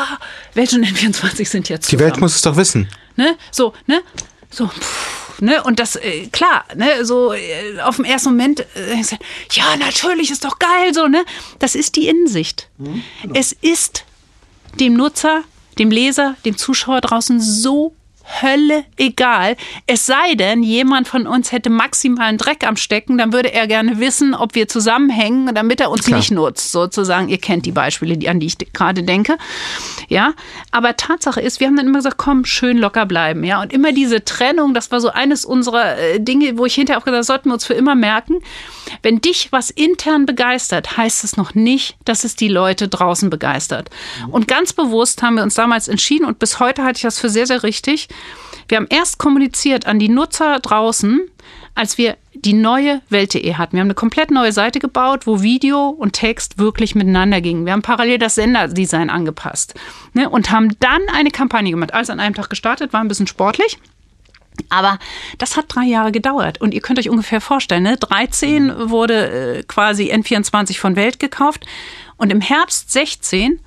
[0.53, 2.87] Welt und N24 sind jetzt Die Welt muss es doch wissen.
[3.15, 3.37] ne?
[3.51, 4.01] So, ne?
[4.49, 5.61] So, pff, ne?
[5.63, 7.03] Und das, äh, klar, ne?
[7.05, 9.01] So äh, auf den ersten Moment, äh,
[9.51, 11.25] ja, natürlich, ist doch geil, so, ne?
[11.59, 12.69] Das ist die Innensicht.
[13.33, 14.05] Es ist
[14.79, 15.43] dem Nutzer,
[15.79, 17.93] dem Leser, dem Zuschauer draußen so
[18.41, 19.55] Hölle egal.
[19.85, 23.99] Es sei denn, jemand von uns hätte maximalen Dreck am Stecken, dann würde er gerne
[23.99, 26.19] wissen, ob wir zusammenhängen, damit er uns Klar.
[26.19, 27.29] nicht nutzt, sozusagen.
[27.29, 29.37] Ihr kennt die Beispiele, die, an die ich gerade denke.
[30.09, 30.33] Ja,
[30.71, 33.43] aber Tatsache ist, wir haben dann immer gesagt, komm, schön locker bleiben.
[33.43, 36.99] Ja, und immer diese Trennung, das war so eines unserer äh, Dinge, wo ich hinterher
[36.99, 38.39] auch gesagt habe, sollten wir uns für immer merken.
[39.03, 43.89] Wenn dich was intern begeistert, heißt es noch nicht, dass es die Leute draußen begeistert.
[44.29, 47.29] Und ganz bewusst haben wir uns damals entschieden und bis heute halte ich das für
[47.29, 48.07] sehr, sehr richtig.
[48.67, 51.21] Wir haben erst kommuniziert an die Nutzer draußen,
[51.75, 53.73] als wir die neue Welt.de hatten.
[53.73, 57.65] Wir haben eine komplett neue Seite gebaut, wo Video und Text wirklich miteinander gingen.
[57.65, 59.73] Wir haben parallel das Senderdesign angepasst
[60.13, 61.93] ne, und haben dann eine Kampagne gemacht.
[61.93, 63.79] Alles an einem Tag gestartet, war ein bisschen sportlich.
[64.69, 64.97] Aber
[65.37, 66.59] das hat drei Jahre gedauert.
[66.59, 67.97] Und ihr könnt euch ungefähr vorstellen, ne?
[67.97, 71.65] 13 wurde äh, quasi N24 von Welt gekauft.
[72.17, 73.59] Und im Herbst 16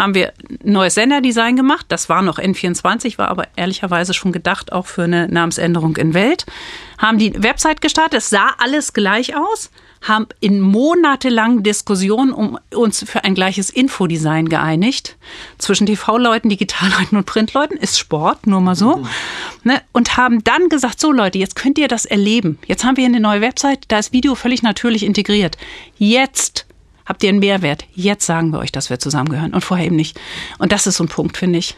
[0.00, 1.86] haben wir ein neues Senderdesign gemacht.
[1.88, 6.46] Das war noch N24, war aber ehrlicherweise schon gedacht auch für eine Namensänderung in Welt.
[6.96, 8.14] Haben die Website gestartet.
[8.14, 9.70] Es sah alles gleich aus.
[10.00, 15.16] Haben in monatelangen Diskussionen um uns für ein gleiches Infodesign geeinigt.
[15.58, 19.04] Zwischen TV-Leuten, Digitalleuten und Printleuten ist Sport, nur mal so.
[19.64, 19.82] Ne?
[19.92, 22.58] Und haben dann gesagt, so Leute, jetzt könnt ihr das erleben.
[22.66, 25.58] Jetzt haben wir hier eine neue Website, da ist Video völlig natürlich integriert.
[25.98, 26.64] Jetzt
[27.10, 27.86] Habt ihr einen Mehrwert?
[27.96, 30.20] Jetzt sagen wir euch, dass wir zusammengehören und vorher eben nicht.
[30.58, 31.74] Und das ist so ein Punkt, finde ich.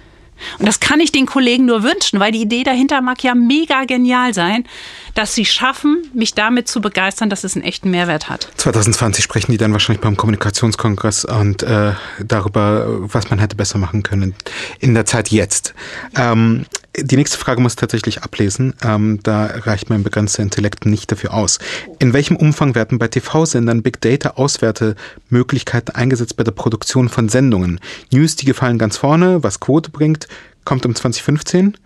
[0.59, 3.85] Und das kann ich den Kollegen nur wünschen, weil die Idee dahinter mag ja mega
[3.87, 4.67] genial sein,
[5.15, 8.49] dass sie schaffen, mich damit zu begeistern, dass es einen echten Mehrwert hat.
[8.57, 11.93] 2020 sprechen die dann wahrscheinlich beim Kommunikationskongress und äh,
[12.25, 14.35] darüber, was man hätte besser machen können
[14.79, 15.75] in der Zeit jetzt.
[16.17, 18.75] Ähm, die nächste Frage muss ich tatsächlich ablesen.
[18.83, 21.59] Ähm, da reicht mein begrenzter Intellekt nicht dafür aus.
[21.99, 27.81] In welchem Umfang werden bei TV-Sendern Big Data Auswertemöglichkeiten eingesetzt bei der Produktion von Sendungen?
[28.13, 30.29] News, die gefallen ganz vorne, was Quote bringt,
[30.65, 31.79] kommt um 2015.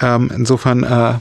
[0.00, 1.14] Ähm, insofern, äh,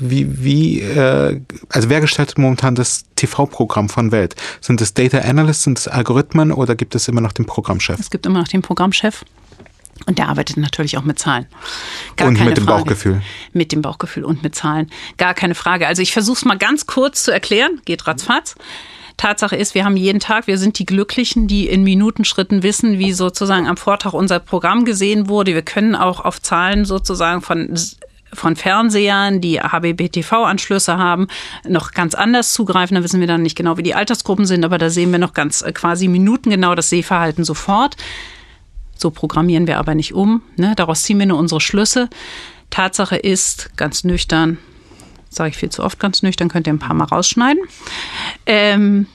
[0.00, 4.34] wie, wie, äh, also wer gestaltet momentan das TV-Programm von Welt?
[4.60, 8.00] Sind es Data Analysts, sind es Algorithmen oder gibt es immer noch den Programmchef?
[8.00, 9.24] Es gibt immer noch den Programmchef.
[10.06, 11.46] Und der arbeitet natürlich auch mit Zahlen.
[12.16, 12.84] Gar und mit dem Frage.
[12.84, 13.22] Bauchgefühl.
[13.52, 14.90] Mit dem Bauchgefühl und mit Zahlen.
[15.18, 15.86] Gar keine Frage.
[15.86, 17.82] Also ich versuche es mal ganz kurz zu erklären.
[17.84, 18.54] Geht ratzfatz.
[19.18, 23.12] Tatsache ist, wir haben jeden Tag, wir sind die Glücklichen, die in Minutenschritten wissen, wie
[23.12, 25.52] sozusagen am Vortag unser Programm gesehen wurde.
[25.52, 27.76] Wir können auch auf Zahlen sozusagen von
[28.32, 31.28] von Fernsehern, die HBBTV-Anschlüsse haben,
[31.68, 32.94] noch ganz anders zugreifen.
[32.94, 35.34] Da wissen wir dann nicht genau, wie die Altersgruppen sind, aber da sehen wir noch
[35.34, 37.96] ganz äh, quasi minutengenau das Sehverhalten sofort.
[38.96, 40.42] So programmieren wir aber nicht um.
[40.56, 40.74] Ne?
[40.76, 42.08] Daraus ziehen wir nur unsere Schlüsse.
[42.68, 44.58] Tatsache ist, ganz nüchtern,
[45.28, 47.62] sage ich viel zu oft ganz nüchtern, könnt ihr ein paar Mal rausschneiden.
[48.46, 49.06] Ähm,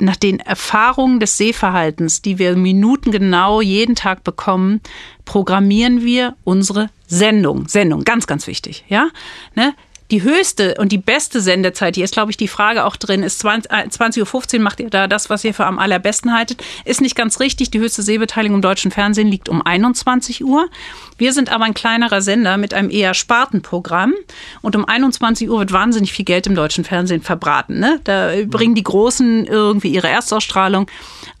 [0.00, 4.80] nach den Erfahrungen des Sehverhaltens, die wir minutengenau jeden Tag bekommen,
[5.24, 7.68] programmieren wir unsere Sendung.
[7.68, 8.84] Sendung, ganz, ganz wichtig.
[8.88, 9.08] Ja,
[9.54, 9.74] ne?
[10.10, 13.44] die höchste und die beste Sendezeit, hier ist, glaube ich, die Frage auch drin, ist
[13.44, 16.62] 20.15 äh, Uhr macht ihr da das, was ihr für am allerbesten haltet.
[16.84, 17.70] Ist nicht ganz richtig.
[17.70, 20.68] Die höchste Sehbeteiligung im deutschen Fernsehen liegt um 21 Uhr.
[21.16, 24.12] Wir sind aber ein kleinerer Sender mit einem eher Spartenprogramm.
[24.60, 27.80] Und um 21 Uhr wird wahnsinnig viel Geld im deutschen Fernsehen verbraten.
[27.80, 28.00] Ne?
[28.04, 30.86] Da bringen die Großen irgendwie ihre Erstausstrahlung.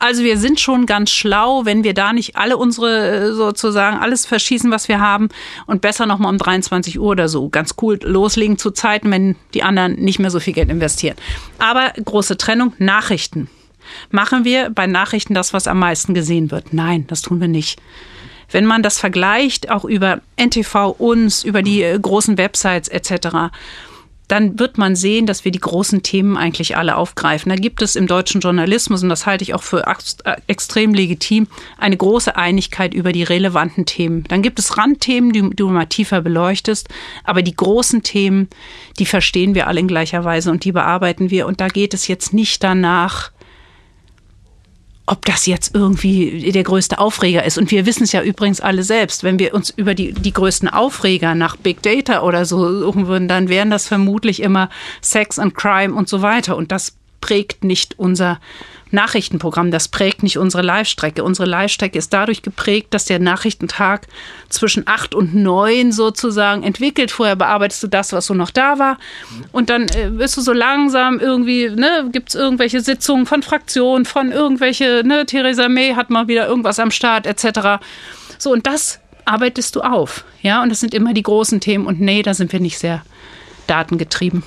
[0.04, 4.26] Also wir sind schon ganz schlau, wenn wir da nicht alle unsere äh, sozusagen alles
[4.26, 5.30] verschießen, was wir haben
[5.66, 9.62] und besser nochmal um 23 Uhr oder so ganz cool loslegen zu Zeiten, wenn die
[9.62, 11.16] anderen nicht mehr so viel Geld investieren.
[11.58, 13.48] Aber große Trennung, Nachrichten.
[14.10, 16.74] Machen wir bei Nachrichten das, was am meisten gesehen wird?
[16.74, 17.80] Nein, das tun wir nicht.
[18.50, 23.54] Wenn man das vergleicht, auch über NTV, uns, über die äh, großen Websites etc.,
[24.28, 27.50] dann wird man sehen, dass wir die großen Themen eigentlich alle aufgreifen.
[27.50, 31.46] Da gibt es im deutschen Journalismus, und das halte ich auch für äh, extrem legitim,
[31.78, 34.24] eine große Einigkeit über die relevanten Themen.
[34.28, 36.88] Dann gibt es Randthemen, die du mal tiefer beleuchtest,
[37.24, 38.48] aber die großen Themen,
[38.98, 41.46] die verstehen wir alle in gleicher Weise und die bearbeiten wir.
[41.46, 43.30] Und da geht es jetzt nicht danach,
[45.06, 47.58] ob das jetzt irgendwie der größte Aufreger ist.
[47.58, 49.22] Und wir wissen es ja übrigens alle selbst.
[49.22, 53.28] Wenn wir uns über die, die größten Aufreger nach Big Data oder so suchen würden,
[53.28, 54.70] dann wären das vermutlich immer
[55.02, 56.56] Sex and Crime und so weiter.
[56.56, 58.40] Und das prägt nicht unser
[58.94, 61.22] Nachrichtenprogramm, das prägt nicht unsere Live-Strecke.
[61.22, 64.06] Unsere Live-Strecke ist dadurch geprägt, dass der Nachrichtentag
[64.48, 67.10] zwischen acht und neun sozusagen entwickelt.
[67.10, 68.98] Vorher bearbeitest du das, was so noch da war.
[69.52, 74.04] Und dann äh, wirst du so langsam irgendwie, ne, gibt es irgendwelche Sitzungen von Fraktionen,
[74.06, 77.82] von irgendwelche, ne, Theresa May hat mal wieder irgendwas am Start, etc.
[78.38, 80.24] So, und das arbeitest du auf.
[80.42, 81.86] Ja, und das sind immer die großen Themen.
[81.86, 83.02] Und nee, da sind wir nicht sehr
[83.66, 84.42] datengetrieben.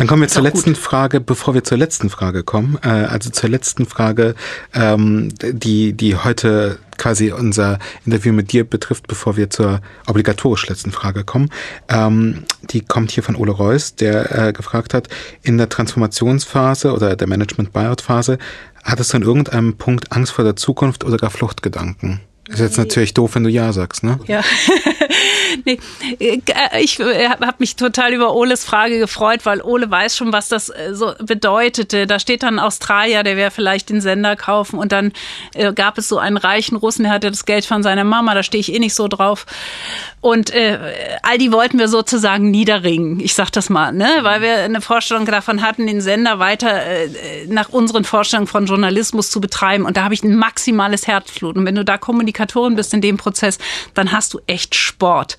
[0.00, 0.82] Dann kommen wir zur letzten gut.
[0.82, 2.78] Frage, bevor wir zur letzten Frage kommen.
[2.82, 4.34] Äh, also zur letzten Frage,
[4.72, 10.90] ähm, die, die heute quasi unser Interview mit dir betrifft, bevor wir zur obligatorisch letzten
[10.90, 11.50] Frage kommen.
[11.90, 15.08] Ähm, die kommt hier von Ole Reuss, der äh, gefragt hat,
[15.42, 18.38] in der Transformationsphase oder der Management-Buyout-Phase,
[18.82, 22.20] hattest du an irgendeinem Punkt Angst vor der Zukunft oder gar Fluchtgedanken?
[22.48, 24.18] Ist jetzt natürlich doof, wenn du Ja sagst, ne?
[24.26, 24.42] Ja.
[25.64, 25.78] nee,
[26.18, 26.40] äh,
[26.80, 30.68] ich äh, habe mich total über Oles Frage gefreut, weil Ole weiß schon, was das
[30.68, 32.06] äh, so bedeutete.
[32.06, 35.12] Da steht dann Australier, der wäre vielleicht den Sender kaufen und dann
[35.74, 38.60] gab es so einen reichen Russen, der hatte das Geld von seiner Mama, da stehe
[38.60, 39.46] ich eh nicht so drauf.
[40.20, 40.78] Und äh,
[41.22, 43.20] all die wollten wir sozusagen niederringen.
[43.20, 44.18] Ich sag das mal, ne?
[44.20, 47.08] weil wir eine Vorstellung davon hatten, den Sender weiter äh,
[47.48, 49.86] nach unseren Vorstellungen von Journalismus zu betreiben.
[49.86, 51.56] Und da habe ich ein maximales Herzblut.
[51.56, 53.58] Und wenn du da Kommunikatorin bist in dem Prozess,
[53.94, 55.38] dann hast du echt Sport.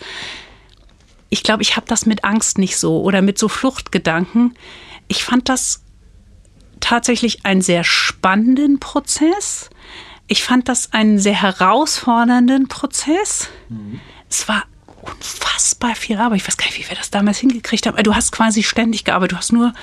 [1.30, 4.56] Ich glaube, ich habe das mit Angst nicht so oder mit so Fluchtgedanken.
[5.08, 5.82] Ich fand das
[6.80, 9.70] tatsächlich einen sehr spannenden Prozess.
[10.28, 13.50] Ich fand das einen sehr herausfordernden Prozess.
[13.70, 14.02] Mhm.
[14.30, 14.64] Es war
[15.02, 16.42] unfassbar viel Arbeit.
[16.42, 18.02] Ich weiß gar nicht, wie wir das damals hingekriegt haben.
[18.04, 19.34] Du hast quasi ständig gearbeitet.
[19.34, 19.74] Du hast nur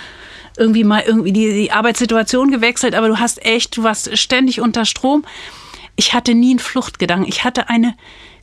[0.56, 4.84] irgendwie mal irgendwie die, die Arbeitssituation gewechselt, aber du hast echt, du warst ständig unter
[4.84, 5.24] Strom.
[5.96, 7.28] Ich hatte nie einen Fluchtgedanken.
[7.28, 7.96] Ich hatte eine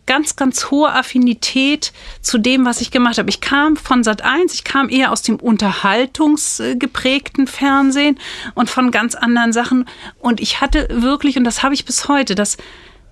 [0.05, 3.29] ganz, ganz hohe Affinität zu dem, was ich gemacht habe.
[3.29, 8.19] Ich kam von Sat 1, ich kam eher aus dem unterhaltungsgeprägten Fernsehen
[8.53, 9.85] und von ganz anderen Sachen.
[10.19, 12.57] Und ich hatte wirklich, und das habe ich bis heute, das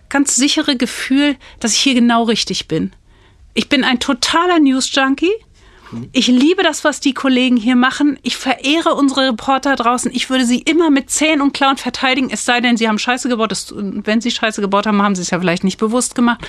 [0.09, 2.93] ganz sichere Gefühl, dass ich hier genau richtig bin.
[3.55, 5.33] Ich bin ein totaler News-Junkie.
[6.11, 8.17] Ich liebe das, was die Kollegen hier machen.
[8.23, 10.11] Ich verehre unsere Reporter draußen.
[10.13, 13.29] Ich würde sie immer mit Zähnen und Klauen verteidigen, es sei denn, sie haben Scheiße
[13.29, 13.51] gebaut.
[13.51, 16.41] Das, wenn sie Scheiße gebaut haben, haben sie es ja vielleicht nicht bewusst gemacht.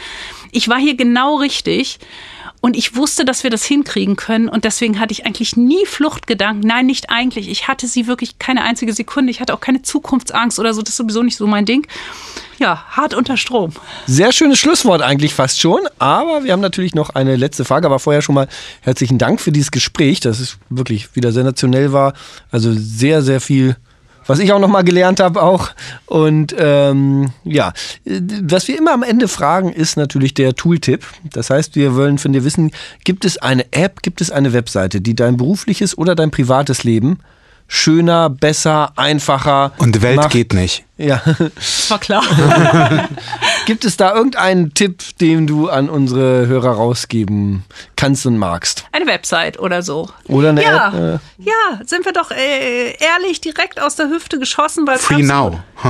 [0.53, 1.99] Ich war hier genau richtig.
[2.65, 4.49] Und ich wusste, dass wir das hinkriegen können.
[4.49, 6.67] Und deswegen hatte ich eigentlich nie Fluchtgedanken.
[6.67, 7.51] Nein, nicht eigentlich.
[7.51, 9.31] Ich hatte sie wirklich keine einzige Sekunde.
[9.31, 10.81] Ich hatte auch keine Zukunftsangst oder so.
[10.81, 11.87] Das ist sowieso nicht so mein Ding.
[12.59, 13.75] Ja, hart unter Strom.
[14.07, 15.83] Sehr schönes Schlusswort eigentlich fast schon.
[15.99, 17.85] Aber wir haben natürlich noch eine letzte Frage.
[17.85, 18.49] Aber vorher schon mal
[18.81, 22.15] herzlichen Dank für dieses Gespräch, das wirklich wieder sensationell war.
[22.51, 23.77] Also sehr, sehr viel
[24.27, 25.71] was ich auch noch mal gelernt habe auch.
[26.07, 27.73] Und ähm, ja,
[28.43, 31.05] was wir immer am Ende fragen, ist natürlich der Tooltip.
[31.25, 32.71] Das heißt, wir wollen von dir wissen,
[33.05, 37.19] gibt es eine App, gibt es eine Webseite, die dein berufliches oder dein privates Leben
[37.67, 39.73] schöner, besser, einfacher.
[39.79, 40.31] Und Welt macht?
[40.31, 40.85] geht nicht.
[40.97, 41.23] Ja.
[41.55, 42.23] Das war klar.
[43.67, 47.65] Gibt es da irgendeinen Tipp, den du an unsere Hörer rausgeben
[48.05, 48.85] kannst und magst?
[48.93, 50.11] Eine Website oder so.
[50.29, 50.95] Oder eine ja, App?
[50.95, 55.59] Äh, ja, sind wir doch äh, ehrlich direkt aus der Hüfte geschossen, weil Free now.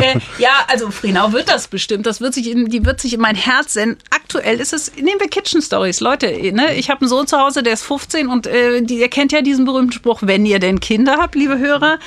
[0.00, 2.04] äh, ja, also Free now wird das bestimmt.
[2.04, 3.96] Das wird sich in, die wird sich in mein Herz senden.
[4.10, 6.26] Aktuell ist es, nehmen wir Kitchen Stories, Leute.
[6.52, 9.32] Ne, ich habe einen Sohn zu Hause, der ist 15 und äh, die, ihr kennt
[9.32, 11.98] ja diesen berühmten Spruch: Wenn ihr denn Kinder habt, liebe Hörer,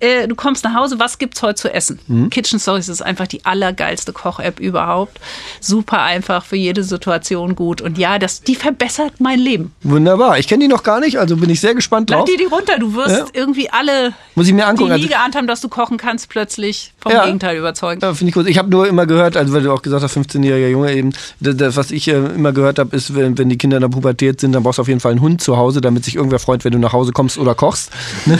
[0.00, 1.98] äh, du kommst nach Hause, was gibt's heute zu essen?
[2.06, 2.28] Mhm.
[2.28, 5.18] Kitchen Stories ist einfach die allergeilste Koch-App überhaupt.
[5.60, 9.72] Super einfach für jede Situation gut und ja, das, die verbessert mein Leben.
[9.82, 10.38] wunderbar.
[10.38, 12.24] Ich kenne die noch gar nicht, also bin ich sehr gespannt drauf.
[12.24, 13.24] dir die runter, du wirst Ja.
[13.32, 14.90] irgendwie alle, Muss ich mir angucken.
[14.90, 17.24] die nie Also, geahnt haben, dass du kochen kannst, plötzlich vom Ja.
[17.26, 18.00] Gegenteil überzeugen.
[18.00, 18.48] ja, finde ich gut.
[18.48, 21.56] Ich habe nur immer gehört, also weil du auch gesagt hast, 15-jähriger Junge eben, das,
[21.56, 24.40] das, was ich äh, immer gehört habe, ist, wenn, wenn die Kinder in der Pubertät
[24.40, 26.64] sind, dann brauchst du auf jeden Fall einen Hund zu Hause, damit sich irgendwer freut,
[26.64, 27.90] wenn du nach Hause kommst oder kochst.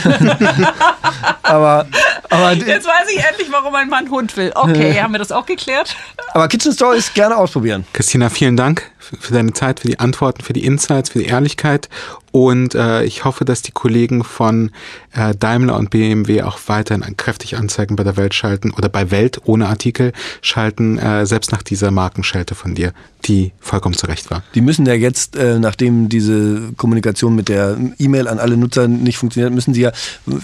[1.43, 1.85] aber,
[2.29, 4.51] aber, Jetzt weiß ich endlich, warum ein Mann Hund will.
[4.55, 5.95] Okay, haben wir das auch geklärt?
[6.33, 7.85] aber Kitchen Stories gerne ausprobieren.
[7.93, 11.87] Christina, vielen Dank für deine Zeit, für die Antworten, für die Insights, für die Ehrlichkeit.
[12.35, 14.71] Und äh, ich hoffe, dass die Kollegen von
[15.13, 19.39] äh, Daimler und BMW auch weiterhin kräftig Anzeigen bei der Welt schalten oder bei Welt
[19.45, 20.11] ohne Artikel
[20.41, 22.91] schalten, äh, selbst nach dieser Markenschelte von dir,
[23.23, 24.43] die vollkommen zurecht war.
[24.53, 29.17] Die müssen ja jetzt, äh, nachdem diese Kommunikation mit der E-Mail an alle Nutzer nicht
[29.17, 29.93] funktioniert, müssen sie ja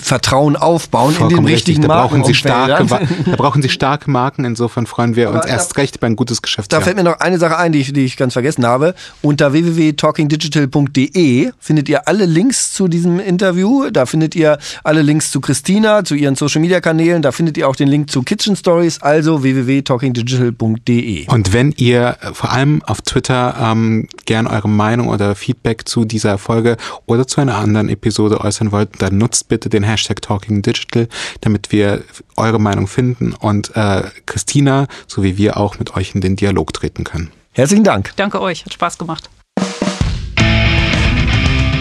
[0.01, 1.75] Vertrauen aufbauen in den Vollkommen richtig.
[1.75, 2.85] richtigen Da brauchen sie starke,
[3.25, 4.45] da brauchen sie starke Marken.
[4.45, 6.71] Insofern freuen wir uns Aber da- erst recht über ein gutes Geschäft.
[6.71, 8.95] Da fällt mir noch eine Sache ein, die ich, die ich ganz vergessen habe.
[9.21, 13.89] Unter www.talkingdigital.de findet ihr alle Links zu diesem Interview.
[13.91, 17.21] Da findet ihr alle Links zu Christina, zu ihren Social Media Kanälen.
[17.21, 19.01] Da findet ihr auch den Link zu Kitchen Stories.
[19.01, 21.27] Also www.talkingdigital.de.
[21.27, 26.05] Und wenn ihr äh, vor allem auf Twitter ähm, gern eure Meinung oder Feedback zu
[26.05, 31.07] dieser Folge oder zu einer anderen Episode äußern wollt, dann nutzt bitte den Hashtag TalkingDigital,
[31.41, 32.03] damit wir
[32.37, 37.03] eure Meinung finden und äh, Christina sowie wir auch mit euch in den Dialog treten
[37.03, 37.31] können.
[37.53, 38.13] Herzlichen Dank.
[38.15, 39.29] Danke euch, hat Spaß gemacht.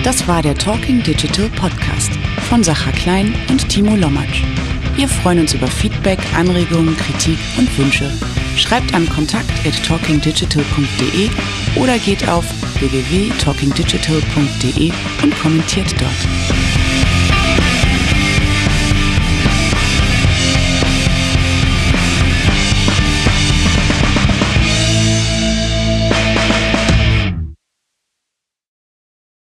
[0.03, 2.11] Das war der Talking Digital Podcast
[2.49, 4.45] von Sacha Klein und Timo Lommatsch.
[4.97, 8.11] Wir freuen uns über Feedback, Anregungen, Kritik und Wünsche.
[8.57, 11.29] Schreibt an kontakt@talkingdigital.de
[11.77, 12.47] oder geht auf
[12.81, 14.91] www.talkingdigital.de
[15.23, 16.80] und kommentiert dort.